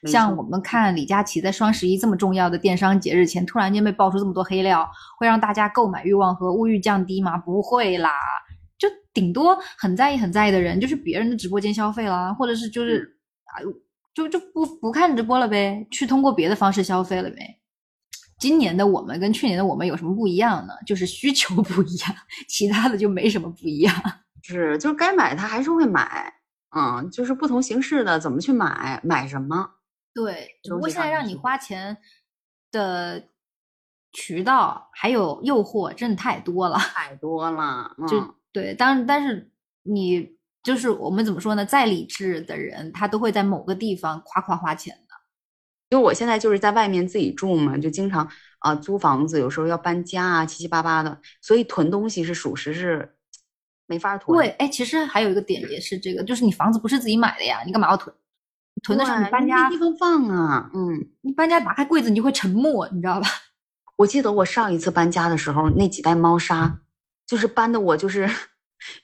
[0.06, 7.36] 像我们看李佳琦在双十一这么重要的电商节日前，突然间被爆出这么多黑料，会让大家购买欲望和物欲降低吗？
[7.36, 8.10] 不会啦，
[8.78, 13.60] 就顶多很在意、很在意的人，就是别人的直播间消费啦，或者是就是啊。
[14.18, 17.60] 就就不不看直播了呗，去通过别的方式消费了呗。
[18.36, 20.74] 今年的我们跟去年的我们有什么不一样呢？
[20.84, 22.14] 就是需求不一样，
[22.48, 23.94] 其他的就没什么不一样。
[24.42, 26.34] 是，就是该买他还是会买，
[26.76, 29.70] 嗯，就是不同形式的怎么去买，买什么。
[30.12, 31.96] 对，只不过现在让你花钱
[32.72, 33.22] 的
[34.12, 37.94] 渠道还有诱惑真的太多了，太多了。
[38.08, 39.52] 就对，但但是
[39.84, 40.37] 你。
[40.68, 41.64] 就是我们怎么说呢？
[41.64, 45.14] 再理智的人，他都会在某个地方夸夸花钱的。
[45.88, 53.14] 因为我现在就是在外面自己住嘛，就经常啊租房子，有时候要搬家啊，七七八八的，所以囤东西是属实是
[53.86, 54.36] 没法囤。
[54.36, 58.14] 对，哎，其实还有一个点也是这个，就是你房子不是自己买的呀，你干嘛要囤？
[58.82, 60.70] 囤的时候你搬家没地方放啊。
[60.74, 63.26] 嗯，你搬家打开柜子，你就会沉默，你知道吧？
[63.96, 66.80] 我记得我上一次搬家的时候，那几袋猫砂，
[67.26, 68.28] 就是搬的我就是。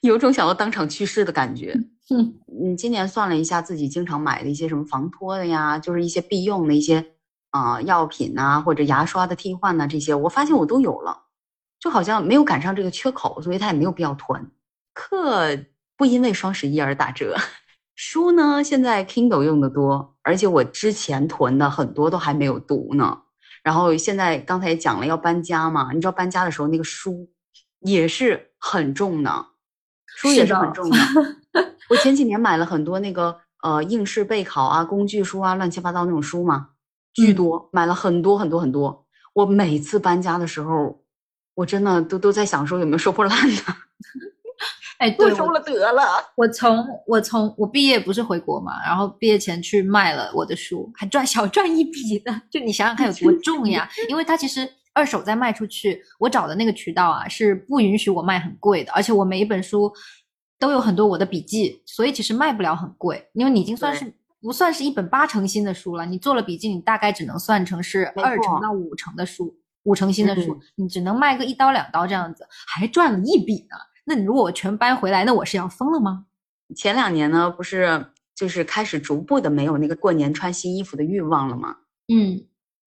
[0.00, 1.72] 有种想要当场去世的感觉，
[2.10, 7.04] 嗯嗯，今年算了一下自己经常买的一些什么防脱的呀，就是一些必用的一些
[7.50, 11.24] 啊、药品呐、或者牙刷的替换呐、这些，我发现我都有了，
[11.80, 14.50] 就好像没有赶上这个缺口，所以它也没有必要囤。
[14.92, 15.56] 课
[15.96, 17.36] 不因为双十一而打折。
[17.96, 23.22] 书呢，现在 Kindle 用的多，而且我之前囤的很多都还没有读呢。
[23.62, 27.30] 然后现在刚才也讲了要搬家嘛，你知道搬家的时候那个书
[27.80, 29.46] 也是很重的，
[30.16, 30.96] 书也是很重的。
[31.90, 36.68] 我前几年买了很多那个呃应试备考啊、工具书啊、乱七八糟那种书嘛，
[37.12, 39.04] 巨嗯多，买了很多很多很多。
[39.34, 41.02] 我每次搬家的时候，
[41.54, 43.62] 我真的都都在想说有没有收破烂的，
[44.98, 46.02] 哎， 不对，收了得了。
[46.36, 52.32] 我从我从我毕业不是回国嘛，然后毕业前去卖了我的书，还赚小赚一笔的。
[52.50, 53.88] 就你想想看有多重呀！
[54.08, 59.92] 因为它其实二手再卖出去，我找的那个渠道啊是不允许我卖很贵的，而且我每一本书
[60.58, 63.28] 都有很多我的笔记，所以其实卖不了很贵。
[63.34, 73.76] 因为你已经算是不算是一本八成新的书了，你做了笔记，你大概只能算成是二成到五成的书，五成新的书，嗯你只能卖个一刀两刀这样子，还赚了一笔呢。
[74.04, 76.26] 那你如果我全搬回来，那我是要疯了吗？
[76.76, 81.76] 前两年呢，不是就是开始逐步的没有那个过年穿新衣服的欲望了吗？
[82.08, 82.44] 嗯，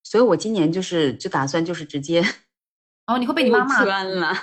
[0.09, 2.31] 所以我今年就是就打算就是直接然
[3.13, 4.33] 后你会被你妈骂不，穿了。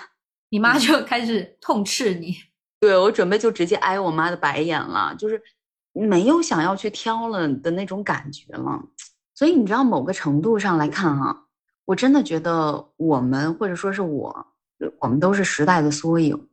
[0.51, 2.37] 你妈就开始痛斥你。
[2.81, 5.43] 对我准备就直接挨我妈的白眼了，就是
[5.93, 8.79] 没有想要去挑了的那种感觉了。
[9.35, 11.45] 所以你知道，某个程度上来看啊，
[11.87, 14.47] 我真的觉得我们或者说是我，
[15.01, 16.49] 我们都是时代的缩影。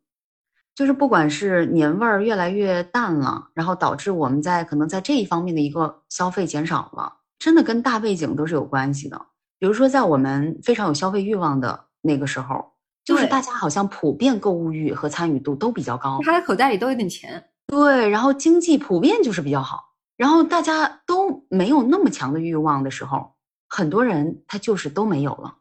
[0.74, 9.20] 就是不管是年味儿越来越淡了，然后导致我们在可能在这一方面的一个消费减少了，真的跟大背景都是有关系的。
[9.58, 12.74] 比如说，在我们非常有消费欲望的那个时候，
[13.04, 23.34] 就是大家好像普遍购物欲和参与度都比较高，他的口袋里都有点钱，对，然后经济普遍就是比较好，然后大家都没有那么强的欲望的时候，
[23.68, 25.56] 很多人他就是都没有了。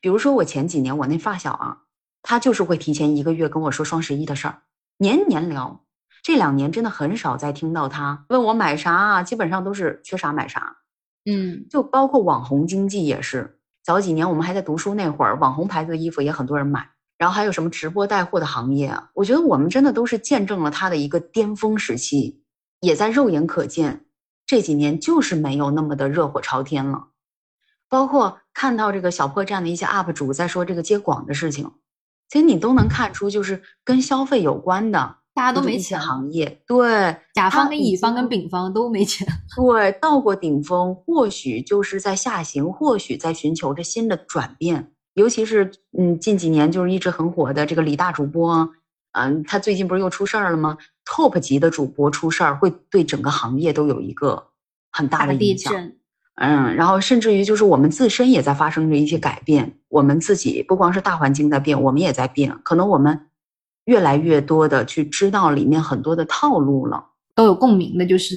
[0.00, 1.82] 比如说我前几年我那发小啊，
[2.22, 4.62] 他就是会提前一个月跟我说双十一的事儿，
[4.98, 5.84] 年年聊。
[6.24, 10.78] 这两年真的很少再听到他问我买啥啊，基本上都是缺啥买啥。
[11.24, 22.42] 嗯，就包括网红经济也是，早几年我们还在读书那会儿，网红牌子的衣服也很多人买，然后还有什么直播带货的行业啊，我觉得我们真的都是见证了它的一个巅峰时期，
[22.80, 24.06] 也在肉眼可见，
[24.46, 27.08] 这几年就是没有那么的热火朝天了。
[27.88, 31.70] 包括看到这个小破站的一些 UP 主在说这个接广的事情，
[32.28, 39.26] 其实你都能看出，就是跟消费有关的，大家都没钱，行业，对，甲方跟乙方跟丙方都没钱。
[39.56, 44.92] 对，到过顶峰，或许就是在下行，或许在寻求着新的转变。
[45.14, 48.70] 尤其是嗯，近几年就是一直很火的这个李大主播，
[49.12, 50.76] 嗯，他最近不是又出事儿了吗
[51.06, 54.48] ？Top 级的主播出事儿，会对整个行业都有一个
[54.90, 55.72] 很大的地影响。
[55.72, 55.96] 震，
[56.36, 63.26] 嗯，然后甚至于就是我们自身也在发生着一些改变，我们自己不光是大环境在变，我们也在变，可能我们
[63.84, 67.10] 越来越多的去知道里面很多的套路了。
[67.34, 68.36] 都有共鸣的，就是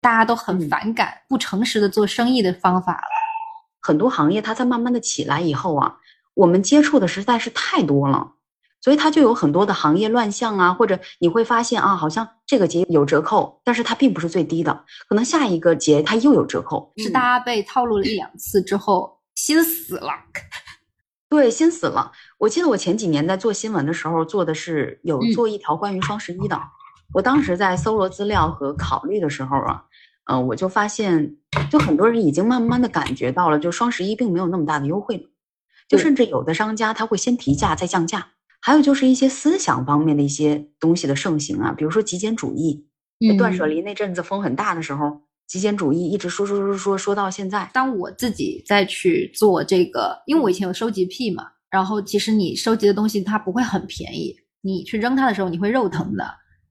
[0.00, 3.08] 大家都很嗯反感不诚实的做生意的方法了。
[3.80, 5.96] 很多行业它在慢慢的起来以后啊，
[6.34, 8.32] 我们接触的实在是太多了，
[8.80, 20.12] 所以它就有很多的行业乱象啊，或者你会发现啊，好像这个节有折扣，但是它并不是最低的，可能下一个节它又有折扣，是大家被套路了一两次之后，心死了。
[21.28, 22.12] 对，心死了。
[22.38, 26.60] 我记得我前几年在做新闻的时候，做的是有嗯做一条关于双十一的。
[27.12, 29.84] 我当时在搜罗资料和考虑的时候啊，
[30.26, 31.36] 呃，我就发现，
[31.70, 35.24] 就很多人已经慢慢的感觉到了，就双十一并没有那么大的优惠了，
[35.88, 38.28] 就甚至有的商家他会先提价再降价。
[38.60, 42.86] 还有就是一些思想方面的一些东西的盛行啊，比如说极简主义，
[43.20, 47.68] 就断舍嗯离那阵子风很大的时候，极简主义一直说说说说说到现在。
[47.72, 56.24] 当我自己再去做这个，因为我以前有收集癖嘛，然后其实你收集的东西它不会很便宜，你去扔它的时候你会肉疼的。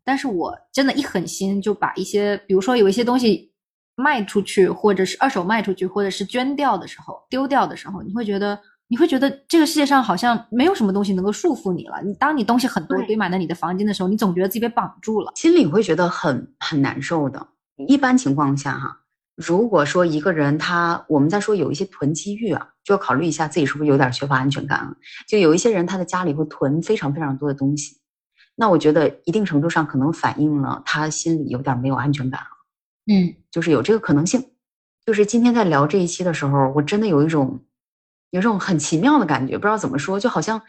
[0.04, 3.52] 但是我真的一狠心就把一些，比如说有一些东西
[3.96, 8.58] 卖出去，或者是二手卖出去，或者是捐掉的时候、丢掉的时候，你会觉得，
[8.88, 12.00] 你会觉得这个世界上好像没有什么东西能够束缚你了。
[12.06, 15.34] 你当你东西很多堆满了你的房间的时候，你总觉得自己被绑住了。
[15.36, 17.46] 心里会觉得很很难受的。
[17.86, 19.02] 一般情况下哈，
[19.36, 24.96] 如果说一个人他我们在说有一些囤积欲啊，就要考虑一下自己是不是有点缺乏安全感了。
[25.28, 27.98] 就有一些人他的家里会囤非常非常多的东西，
[28.56, 32.48] 那我觉得一定程度上可能反映了他心里有点没有安全感了，
[33.14, 34.44] 嗯，就是有这个可能性。
[35.06, 37.64] 就是今天在聊这一期的时候，我真的有一种
[38.32, 40.62] 有一种很奇妙的感觉，不知道怎么说，就好像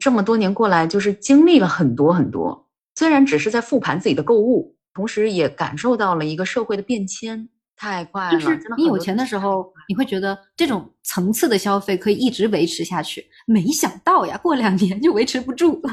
[0.00, 2.68] 这么多年过来，就是经历了很多很多。
[2.96, 8.32] 虽然只是在复盘自己的购物，同时也感受到了一个社会的变迁，太快了。
[8.32, 15.90] 就是你有钱的时候，你会觉得这种层次的消费可以一直维持下去，没想到呀，过两年就维持不住了。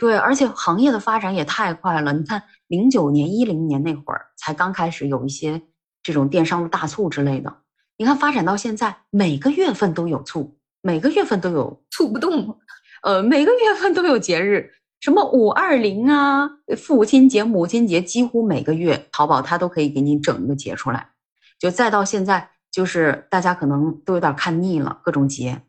[0.00, 2.12] 对，而且行业的发展也太快了。
[2.12, 5.62] 你看，零九年、一零年那会儿才刚开始有一些
[6.02, 7.56] 这种电商的大促之类的。
[7.96, 12.58] 你看，发展到现在，每个月份都有促，每个月份都有促不动。
[13.02, 21.10] 呃，每个月份都有节日，什么五二零啊，父亲节、母亲节，几乎每个月淘宝它都可以给你整一个节出来。
[21.58, 25.62] 就再到现在，就是大家可能都有点看腻了，各种节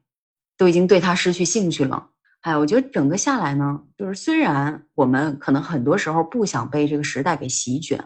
[0.57, 2.09] 都已经对它失去兴趣了。
[2.41, 8.03] 哎，我觉得整个下来呢，就是虽然我们可能很多时候不想被这个时代给席卷，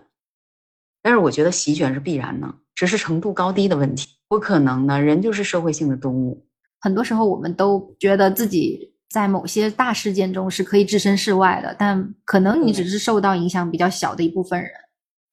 [1.01, 4.07] 但是我觉得席卷是必然的，只是程度高低的问题。
[4.27, 6.45] 不可能的，人就是社会性的动物。
[6.79, 14.71] 很多时候我们都觉得自己在某些大事件中是可以置身事外的，但可能你只是受到影响比较小的一部分人。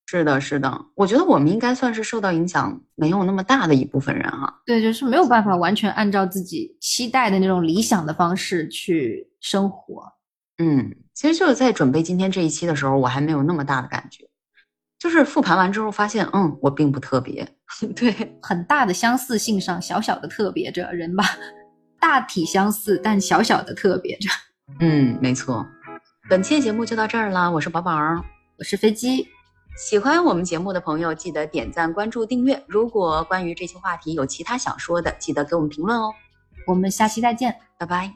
[0.04, 4.60] 是的，是的，我觉得我们应该算是受到影响没有那么大的一部分人哈。
[4.66, 10.02] 对，就是没有办法完全按照自己期待的那种理想的方式去生活。
[10.58, 14.28] 嗯，其实就是在准备今天这一期的时候，我还没有那么大的感觉，
[14.98, 17.48] 就是复盘完之后发现，嗯，我并不特别。
[17.96, 21.24] 对，很大的相似性上，小小的特别着人吧，
[22.00, 24.30] 大体相似，但小小的特别着。
[24.80, 25.66] 嗯，没错。
[26.28, 27.92] 本期节目就到这儿了，我是宝宝，
[28.58, 29.28] 我是飞机。
[29.76, 32.62] 喜欢我们节目的朋友，记得点赞、关注、订阅。
[32.66, 36.12] 如果关于这期话题有其他想说的，记得给我们评论哦。
[36.66, 38.14] 我们下期再见，拜拜。